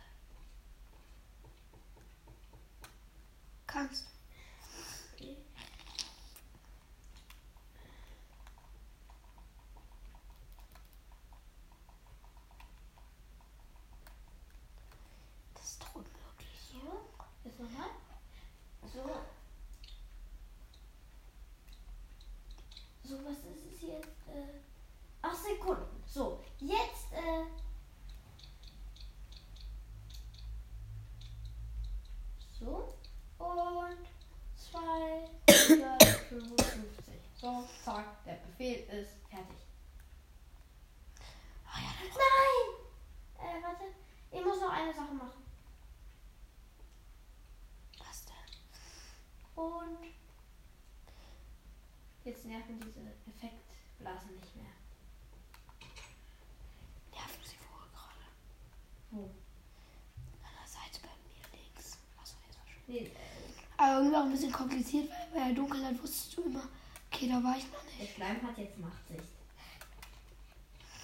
Kannst. 3.68 4.06
Okay. 5.16 5.38
Das 15.54 15.64
ist 15.72 15.82
doch 15.82 15.96
unmöglich. 15.96 16.60
So. 16.72 17.10
Jetzt 17.44 17.60
nochmal. 17.60 17.90
So. 18.94 19.04
So, 23.04 23.18
was 23.26 23.38
ist 23.40 23.66
es 23.76 23.82
jetzt? 23.82 24.28
Äh, 24.28 24.60
ach, 25.22 25.36
Sekunden. 25.36 26.02
So, 26.06 26.42
jetzt, 26.60 27.12
äh. 27.12 27.46
So. 32.60 32.96
Und 33.38 34.08
255. 34.56 37.16
So, 37.36 37.68
zack, 37.84 38.24
der 38.24 38.36
Befehl 38.48 38.80
ist 38.88 39.18
fertig. 39.30 39.58
Ah 41.66 41.80
ja, 41.80 41.92
dann 42.00 42.10
Nein! 42.22 42.66
Äh, 43.40 43.62
warte. 43.64 43.86
Ich 44.32 44.44
muss 44.46 44.62
noch 44.62 44.72
eine 44.72 44.94
Sache 44.94 45.14
machen. 45.14 45.44
was 48.00 48.26
denn? 48.26 48.36
Und 49.64 49.98
nerven 52.62 52.80
diese 52.80 53.00
Effektblasen 53.28 54.36
nicht 54.36 54.56
mehr. 54.56 54.66
Nerven 57.12 57.44
sie 57.44 57.58
wohl 57.66 57.88
gerade. 57.92 58.26
Wo? 59.12 59.22
An 60.44 60.54
der 60.60 60.68
Seite 60.68 61.02
bei 61.02 61.10
mir 61.26 61.60
links. 61.64 61.98
Achso, 62.20 62.36
jetzt 62.46 62.58
war 62.60 62.66
schon. 62.68 62.84
Nee, 62.88 63.00
äh, 63.00 63.10
Aber 63.78 63.98
irgendwie 63.98 64.16
auch 64.16 64.24
ein 64.24 64.32
bisschen 64.32 64.52
kompliziert, 64.52 65.10
weil 65.10 65.28
bei 65.34 65.48
der 65.48 65.56
Dunkelheit 65.56 66.02
wusstest 66.02 66.38
du 66.38 66.44
immer, 66.44 66.68
okay, 67.12 67.28
da 67.30 67.44
war 67.44 67.58
ich 67.58 67.66
noch 67.72 67.84
der 67.84 68.04
nicht. 68.04 68.16
Schleim 68.16 68.42
hat 68.44 68.58
jetzt 68.58 68.78
Nachtsicht. 68.78 69.24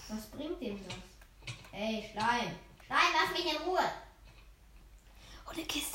Was 0.09 0.25
bringt 0.27 0.61
dem 0.61 0.79
das? 0.85 0.95
Ey, 1.71 2.07
Schleim! 2.11 2.55
Schleim, 2.85 3.11
lass 3.13 3.31
mich 3.31 3.51
in 3.51 3.61
Ruhe! 3.63 3.91
Oh, 5.45 5.51
eine 5.51 5.63
Kiste, 5.63 5.86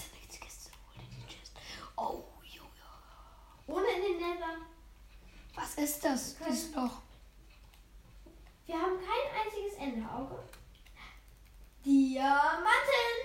Ist 5.83 6.05
das? 6.05 6.37
Dieses 6.37 6.73
Loch. 6.77 7.03
Wir 8.67 8.77
haben 8.77 8.99
kein 9.01 9.27
einziges 9.43 9.75
Enderauge. 9.81 10.39
Diamanten! 11.85 13.19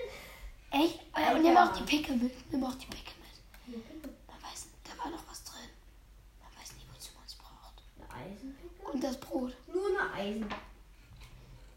Echt? 0.72 1.00
Äh, 1.14 1.36
und 1.36 1.42
nimm 1.42 1.56
auch 1.56 1.72
die 1.72 1.84
Picke 1.84 2.14
mit. 2.14 2.50
Nimm 2.50 2.64
auch 2.64 2.74
die 2.74 2.86
Picke 2.86 3.12
mit. 3.20 3.76
Man 4.26 4.42
weiß, 4.42 4.66
da 4.82 5.04
war 5.04 5.08
noch 5.12 5.22
was 5.30 5.44
drin. 5.44 5.70
Man 6.42 6.50
weiß 6.60 6.72
nicht, 6.74 6.86
wozu 6.92 7.12
man 7.14 7.24
es 7.26 7.36
braucht. 7.36 7.80
Eine 7.96 8.24
Eisenpicke? 8.24 8.90
Und 8.90 9.04
das 9.04 9.20
Brot. 9.20 9.54
Nur 9.72 9.86
eine 9.86 10.12
Eisen. 10.14 10.46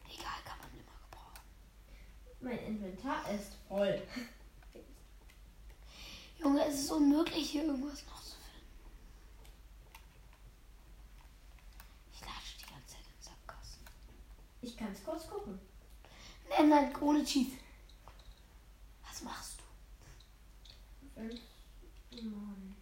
Egal, 0.09 0.39
kann 0.43 0.57
man 0.57 0.71
immer 0.73 0.97
gebrauchen. 1.11 1.41
Mein 2.41 2.57
Inventar 2.57 3.29
ist 3.29 3.53
voll. 3.67 4.01
Junge, 6.39 6.65
es 6.65 6.79
ist 6.79 6.91
unmöglich, 6.91 7.51
hier 7.51 7.65
irgendwas 7.65 8.03
noch 8.07 8.23
zu 8.23 8.30
kann 14.81 14.91
es 14.91 15.03
kurz 15.03 15.27
gucken. 15.27 15.59
Nein, 16.49 16.69
nein, 16.69 16.95
ohne 17.01 17.23
Cheat. 17.23 17.51
Was 19.07 19.21
machst 19.21 19.59
du? 21.15 21.21
Neun. 21.21 22.75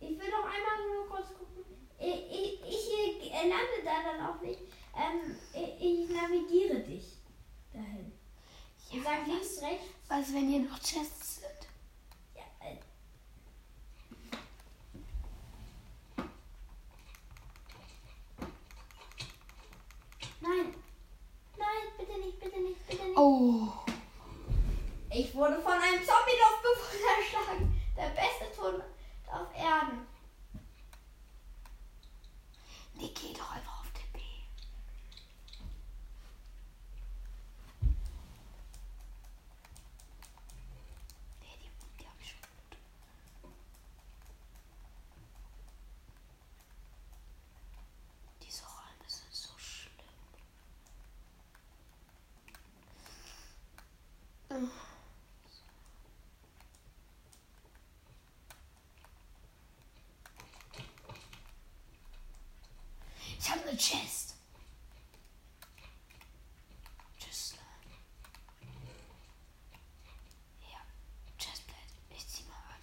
Ich 0.00 0.18
will 0.18 0.30
doch 0.30 0.44
einmal 0.44 0.86
nur 0.86 1.08
kurz 1.08 1.28
gucken. 1.28 1.64
Ich, 1.98 2.14
ich, 2.30 2.60
ich 2.64 3.32
äh, 3.32 3.48
lande 3.48 3.84
da 3.84 4.02
dann 4.02 4.26
auch 4.26 4.40
nicht. 4.40 4.60
Ähm, 4.96 5.36
ich, 5.52 5.80
ich 5.80 6.10
navigiere 6.10 6.80
dich 6.80 7.18
dahin. 7.72 8.12
Ich 8.90 9.02
sag 9.02 9.26
links, 9.26 9.60
rechts. 9.60 9.86
Was, 10.08 10.32
wenn 10.32 10.48
hier 10.48 10.60
noch 10.60 10.78
Chests 10.78 11.40
sind? 11.40 11.68
Ja, 12.34 12.66
äh. 12.66 12.78
Nein, 20.40 20.74
bitte 21.98 22.18
nicht, 22.20 22.40
bitte 22.40 22.60
nicht, 22.60 22.86
bitte 22.86 22.96
nicht. 22.96 22.97
Oh. 23.16 23.68
Ich 25.10 25.34
wurde 25.34 25.60
von 25.60 25.72
einem 25.72 26.04
Zombie-Luftbewohner 26.04 27.18
erschlagen. 27.18 27.82
Der 27.96 28.08
beste 28.10 28.54
Tod 28.54 28.82
auf 29.30 29.54
Erden. 29.56 30.06
Nee, 32.94 33.12
geh 33.14 33.32
doch 33.32 33.50
einfach 33.52 33.80
auf 33.80 33.90
TP. 33.92 34.20
Nee, 41.40 41.58
die, 41.62 41.70
die 42.00 42.06
hab 42.06 42.20
ich 42.20 42.28
schon 42.30 42.40
gut. 42.40 42.78
Diese 48.42 48.62
Räume 48.64 49.08
sind 49.08 49.32
so 49.32 49.50
schlimm. 49.56 49.92
Ugh. 54.50 54.68
Habe 63.78 63.86
eine 63.86 64.02
Chest. 64.02 64.34
Tschüss. 67.18 67.54
Ja, 70.62 70.78
Chestplate. 71.38 71.94
Ich 72.16 72.26
zieh 72.26 72.42
mal 72.44 72.56
an. 72.56 72.80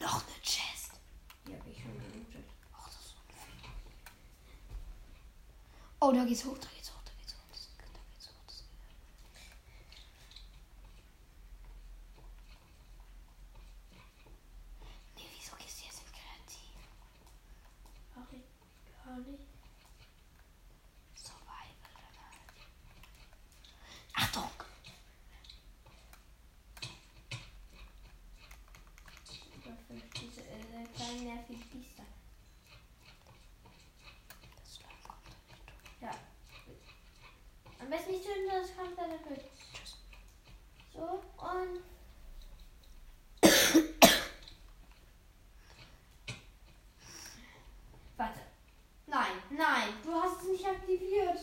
Noch 0.00 0.22
eine 0.26 0.40
Chest. 0.42 0.92
Die 1.46 1.54
habe 1.54 1.70
ich 1.70 1.78
schon 1.82 1.92
gelootet. 1.98 2.44
Ach, 2.76 2.84
das 2.86 2.96
ist 2.96 3.14
unfair. 3.14 3.46
Oh, 6.00 6.12
da 6.12 6.24
geht's 6.24 6.44
hoch, 6.44 6.58
da 6.58 6.68
geht's 6.76 6.90
hoch, 6.90 7.02
da 7.04 7.12
geht's 7.18 7.34
hoch. 7.34 7.40
Das, 7.50 7.68
da 7.78 7.84
geht's 8.12 8.28
hoch. 8.28 8.34
Das, 8.46 8.64
nee, 15.16 15.26
wieso 15.36 15.56
gehst 15.56 15.80
du 15.80 15.84
jetzt 15.86 16.00
in 16.06 16.12
kreativ? 16.12 16.78
Ach, 18.16 18.32
ich 18.32 19.04
gar 19.04 19.16
nicht. 19.18 19.44
Survival 21.14 21.94
dann 21.96 22.16
halt. 22.22 22.40
Achtung! 24.14 24.50
Dafür 29.64 30.00
diese 30.16 30.40
äh, 30.42 30.86
kleinen 31.44 31.60
nervigen 31.60 31.68
Biester. 31.70 32.04
Das 34.56 34.74
Slime 34.74 34.90
kommt 35.06 35.24
nicht. 35.24 35.38
Ja. 36.00 36.10
Am 37.80 37.90
besten 37.90 38.10
nicht 38.12 38.24
töten, 38.24 38.48
das 38.48 38.76
kommt 38.76 38.98
dann 38.98 39.10
durch. 39.10 39.44
Tschüss. 39.72 39.96
So, 40.92 41.22
und. 41.38 41.82
Warte. 48.16 48.40
Nein, 49.06 49.42
nein, 49.50 49.88
du 50.02 50.12
hast 50.12 50.42
es 50.42 50.48
nicht 50.48 50.66
aktiviert. 50.66 51.38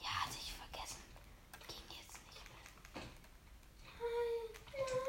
Ja, 0.00 0.08
hatte 0.24 0.36
ich 0.38 0.52
vergessen. 0.52 1.02
Ging 1.66 1.96
jetzt 1.96 2.20
nicht 2.22 2.44
mehr. 2.48 3.02
Nein, 3.98 4.44
nein. 4.72 5.04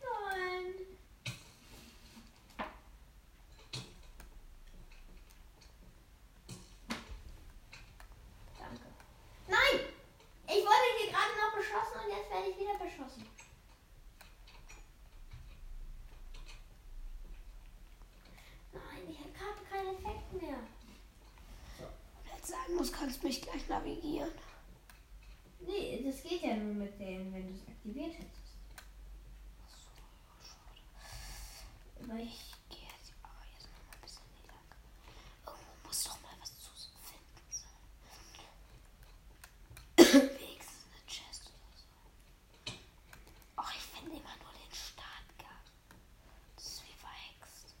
Nein. 0.00 0.86
Danke. 8.58 8.86
Nein! 9.48 9.80
Ich 10.46 10.62
wurde 10.64 10.88
hier 10.98 11.10
gerade 11.10 11.34
noch 11.36 11.52
beschossen 11.56 12.00
und 12.04 12.10
jetzt 12.16 12.30
werde 12.30 12.48
ich 12.48 12.58
wieder 12.58 12.78
beschossen. 12.78 13.26
Nein, 18.72 19.08
ich 19.08 19.18
habe 19.18 19.64
keinen 19.70 19.96
Effekt 19.96 20.32
mehr. 20.42 20.58
Wenn 22.24 22.40
es 22.40 22.48
sein 22.48 22.74
muss, 22.76 22.92
kannst 22.92 23.22
du 23.22 23.26
mich 23.26 23.42
gleich 23.42 23.66
navigieren. 23.86 24.30
Nee, 25.60 26.02
das 26.04 26.22
geht 26.22 26.42
ja 26.42 26.56
nur 26.56 26.74
mit 26.74 26.98
denen, 26.98 27.32
wenn 27.32 27.46
du 27.48 27.54
es 27.54 27.66
aktiviert 27.68 28.12
hättest. 28.14 28.54
Achso, 29.64 29.90
ja, 29.96 30.04
schade. 30.44 32.08
Weil 32.08 32.26
Ich 32.26 32.54
gehe 32.68 32.88
jetzt 32.88 33.12
aber 33.22 33.44
jetzt 33.52 33.68
noch 33.70 33.82
mal 33.86 33.94
ein 33.94 34.00
bisschen 34.02 34.22
hier 34.34 34.46
lang. 34.48 34.66
Irgendwo 35.46 35.72
muss 35.86 36.04
doch 36.04 36.20
mal 36.22 36.36
was 36.40 36.52
zu 36.60 36.70
finden 37.00 37.50
sein. 37.50 37.80
Wenigstens 40.38 40.86
eine 40.92 41.06
Chest 41.06 41.42
oder 41.46 41.70
so. 41.74 41.86
Ach, 43.56 43.72
ich 43.74 43.82
finde 43.82 44.10
immer 44.10 44.36
nur 44.42 44.52
den 44.52 44.72
Startgang. 44.74 45.64
Das 46.54 46.64
ist 46.66 46.82
wie 46.84 46.94
verhext. 46.94 47.74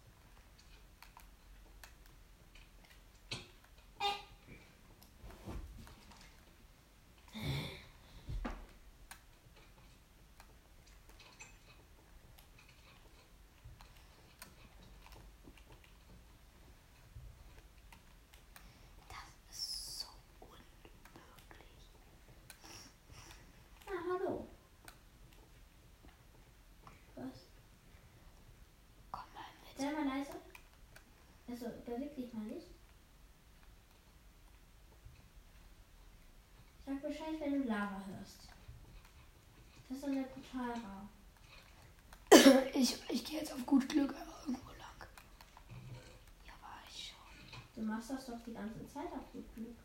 Das 19.08 19.56
ist 19.56 20.00
so 20.00 20.06
unmöglich. 20.40 21.90
Ah, 23.86 24.02
hallo. 24.10 24.46
Was? 27.16 27.48
Komm 29.10 29.22
mal 29.34 29.50
mit. 29.62 29.78
Sei 29.78 29.92
mal 29.92 30.06
leise. 30.18 30.32
Also, 31.48 31.66
beweg 31.86 32.14
dich 32.14 32.32
mal 32.32 32.44
nicht. 32.44 32.66
Sag 36.84 37.02
Bescheid, 37.02 37.40
wenn 37.40 37.62
du 37.62 37.68
Lava 37.68 38.02
hörst. 38.06 38.48
Das 39.88 39.96
ist 39.96 40.04
dann 40.04 40.14
der 40.14 40.22
Portalraum. 40.22 41.08
Ich, 42.74 42.98
ich 43.08 43.24
gehe 43.24 43.38
jetzt 43.40 43.52
auf 43.52 43.64
gut 43.64 43.88
Glück 43.88 44.12
irgendwo 44.12 44.68
lang. 44.68 45.08
Ja, 46.46 46.52
war 46.60 46.82
ich 46.88 47.08
schon. 47.08 47.60
Du 47.74 47.82
machst 47.82 48.10
das 48.10 48.26
doch 48.26 48.38
die 48.44 48.52
ganze 48.52 48.86
Zeit 48.86 49.10
auf 49.12 49.32
gut 49.32 49.54
Glück. 49.54 49.76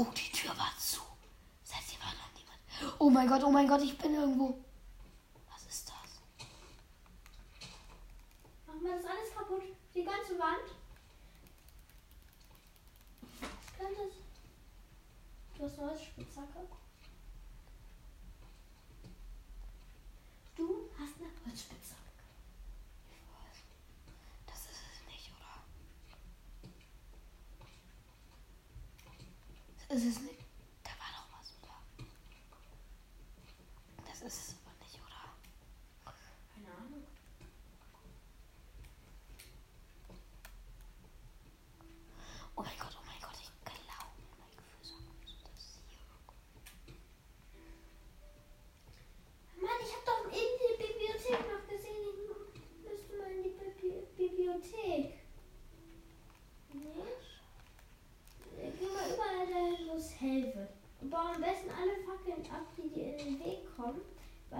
Oh, 0.00 0.06
die 0.16 0.32
Tür 0.32 0.56
war 0.56 0.72
zu. 0.78 1.02
Das 1.62 1.76
heißt, 1.76 1.90
hier 1.90 2.00
war 2.00 2.14
noch 2.14 2.32
niemand. 2.34 2.98
Oh 2.98 3.10
mein 3.10 3.28
Gott, 3.28 3.44
oh 3.44 3.50
mein 3.50 3.68
Gott, 3.68 3.82
ich 3.82 3.98
bin 3.98 4.14
irgendwo. 4.14 4.58
Was 5.52 5.66
ist 5.66 5.90
das? 5.90 6.46
Mach 8.66 8.80
mal, 8.80 8.96
das 8.96 9.04
alles 9.04 9.34
kaputt? 9.34 9.62
Die 9.94 10.02
ganze 10.02 10.38
Wand? 10.38 10.70
Was 13.42 13.78
könnte 13.78 14.00
das? 14.06 15.58
Du 15.58 15.64
hast 15.64 15.78
eine 15.78 16.00
Spitzhacke? 16.00 16.66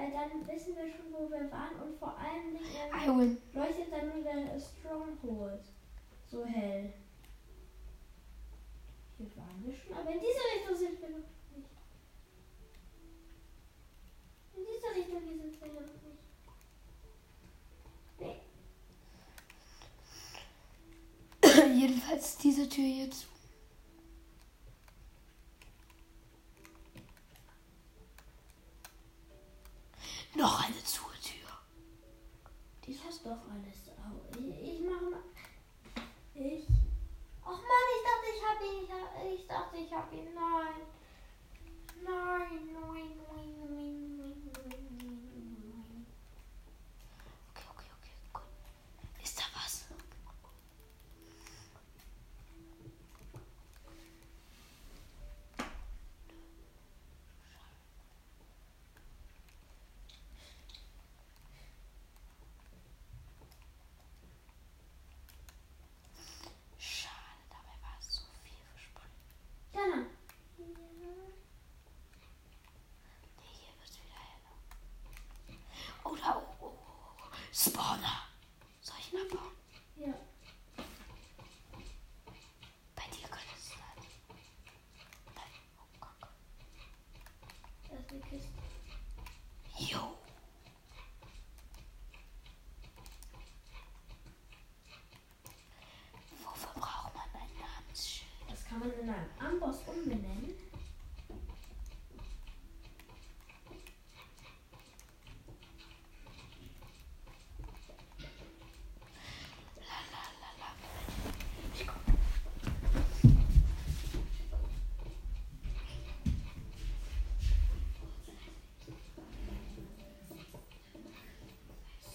weil 0.01 0.11
dann 0.13 0.47
wissen 0.49 0.75
wir 0.77 0.89
schon, 0.89 1.13
wo 1.13 1.31
wir 1.31 1.51
waren 1.51 1.79
und 1.83 1.99
vor 1.99 2.17
allem 2.17 2.55
nicht 2.55 2.75
äh, 2.75 3.59
leuchtet 3.59 3.93
dann 3.93 4.09
nur 4.09 4.23
der 4.23 4.59
Stronghold 4.59 5.61
so 6.31 6.45
hell. 6.47 6.95
Hier 9.19 9.37
waren 9.37 9.63
wir 9.67 9.75
schon, 9.75 9.95
aber 9.95 10.11
in 10.11 10.21
diese 10.21 10.41
Richtung 10.55 10.77
sind 10.77 11.03
wir 11.03 11.09
noch 11.11 11.19
nicht. 11.19 11.69
In 14.57 14.65
diese 14.65 14.89
Richtung 14.97 15.21
hier 15.23 15.37
sind 15.43 15.61
wir 15.61 15.69
noch 15.69 15.81
nicht. 15.83 16.01
Jedenfalls 21.81 22.39
diese 22.39 22.69
Tür 22.69 22.85
jetzt 22.85 23.30
Noch 30.35 30.65
eine 30.65 30.83
Zutür. 30.85 31.51
Die 32.85 32.93
ist 32.93 33.27
doch 33.27 33.39
alles. 33.51 33.91
Ich, 34.39 34.81
mache 34.81 35.05
mal. 35.05 35.23
Ich. 36.35 36.67
Ach 37.43 37.49
Mann, 37.49 37.89
ich 37.97 38.05
dachte, 38.07 38.27
ich 38.37 38.43
habe 38.47 38.65
ihn. 38.65 39.35
Ich, 39.35 39.47
dachte, 39.47 39.77
ich 39.77 39.93
habe 39.93 40.15
ihn. 40.15 40.35
Nein. 40.35 40.87
Nein, 42.03 42.73
nein, 42.73 43.11
nein, 43.29 43.51
nein, 43.75 44.17
nein. 44.17 44.40
because 88.11 88.50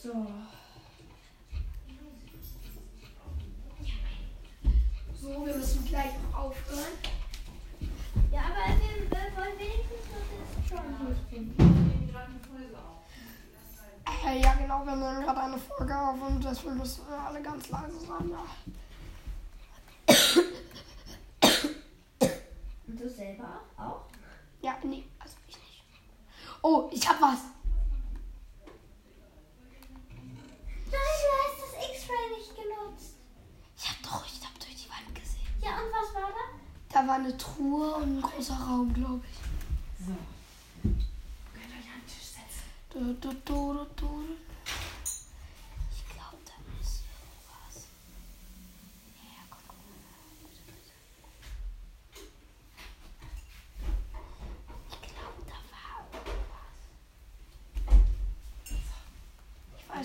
So. 0.06 0.12
So, 5.20 5.46
wir 5.48 5.56
müssen 5.56 5.86
gleich 5.88 6.12
noch 6.32 6.40
aufhören. 6.42 6.94
Ja, 8.32 8.42
aber 8.42 8.80
wir 8.80 9.10
wollen 9.36 9.58
wenigstens 9.58 10.06
noch 10.12 10.28
das 10.38 10.66
Stronghold 10.68 11.18
finden. 11.28 12.10
Ja, 14.44 14.54
genau, 14.54 14.86
wir 14.86 14.96
nehmen 14.96 15.24
gerade 15.24 15.42
eine 15.42 15.58
Folge 15.58 15.98
auf 15.98 16.22
und 16.22 16.44
deswegen 16.44 16.78
müssen 16.78 17.08
wir 17.10 17.20
alle 17.20 17.42
ganz 17.42 17.70
leise 17.70 18.00
sein, 18.00 18.30
ja. 18.30 18.46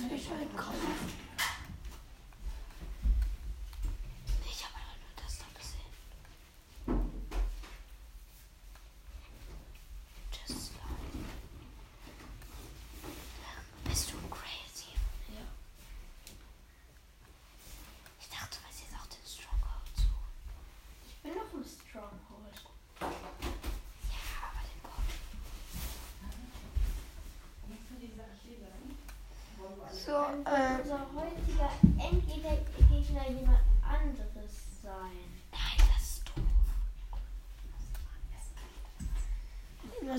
Ich 0.09 0.29
搞 0.57 0.73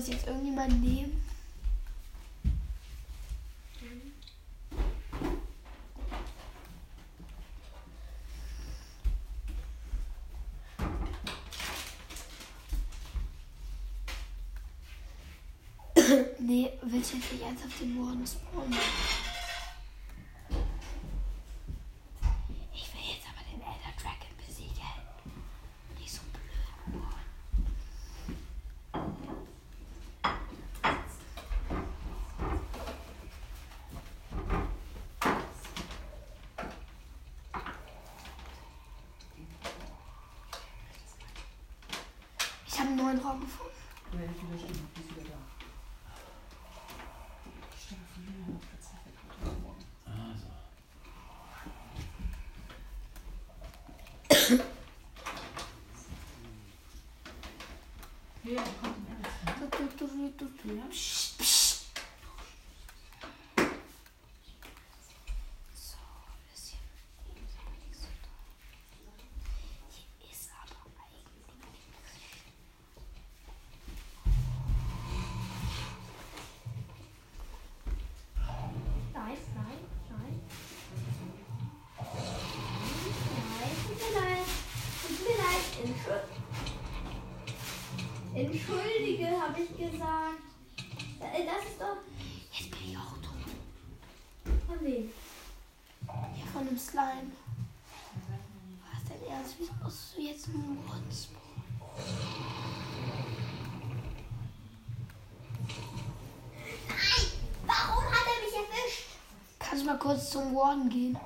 das 0.02 0.08
jetzt 0.08 0.26
irgendjemand 0.26 0.82
nehmen? 0.82 1.22
nee, 16.40 16.70
willst 16.82 17.12
du 17.12 17.16
jetzt 17.16 17.32
nicht 17.32 17.42
ernsthaft 17.42 17.80
den 17.80 17.94
Moranus 17.94 18.34
Brot? 18.34 18.66
einen 42.92 43.02
neuen 43.02 43.18
Raum 43.18 43.40
gefunden. 43.40 43.72
Ja, 44.12 44.20
ich 44.20 44.40
bin 44.40 45.16
wieder 45.16 45.30
da. 45.30 45.51
zum 110.32 110.54
Warden 110.54 110.88
gehen. 110.88 111.18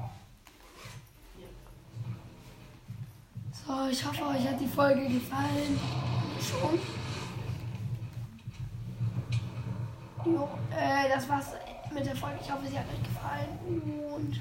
So, 3.53 3.89
ich 3.89 4.05
hoffe, 4.05 4.27
euch 4.27 4.49
hat 4.49 4.61
die 4.61 4.67
Folge 4.67 5.07
gefallen. 5.07 5.79
Schon. 6.41 6.79
Jo, 10.25 10.49
äh, 10.73 11.09
das 11.09 11.29
war's 11.29 11.53
mit 11.95 12.05
der 12.05 12.17
Folge. 12.17 12.39
Ich 12.43 12.51
hoffe, 12.51 12.67
sie 12.67 12.79
hat 12.79 12.87
euch 12.89 13.03
gefallen 13.05 14.13
und. 14.13 14.41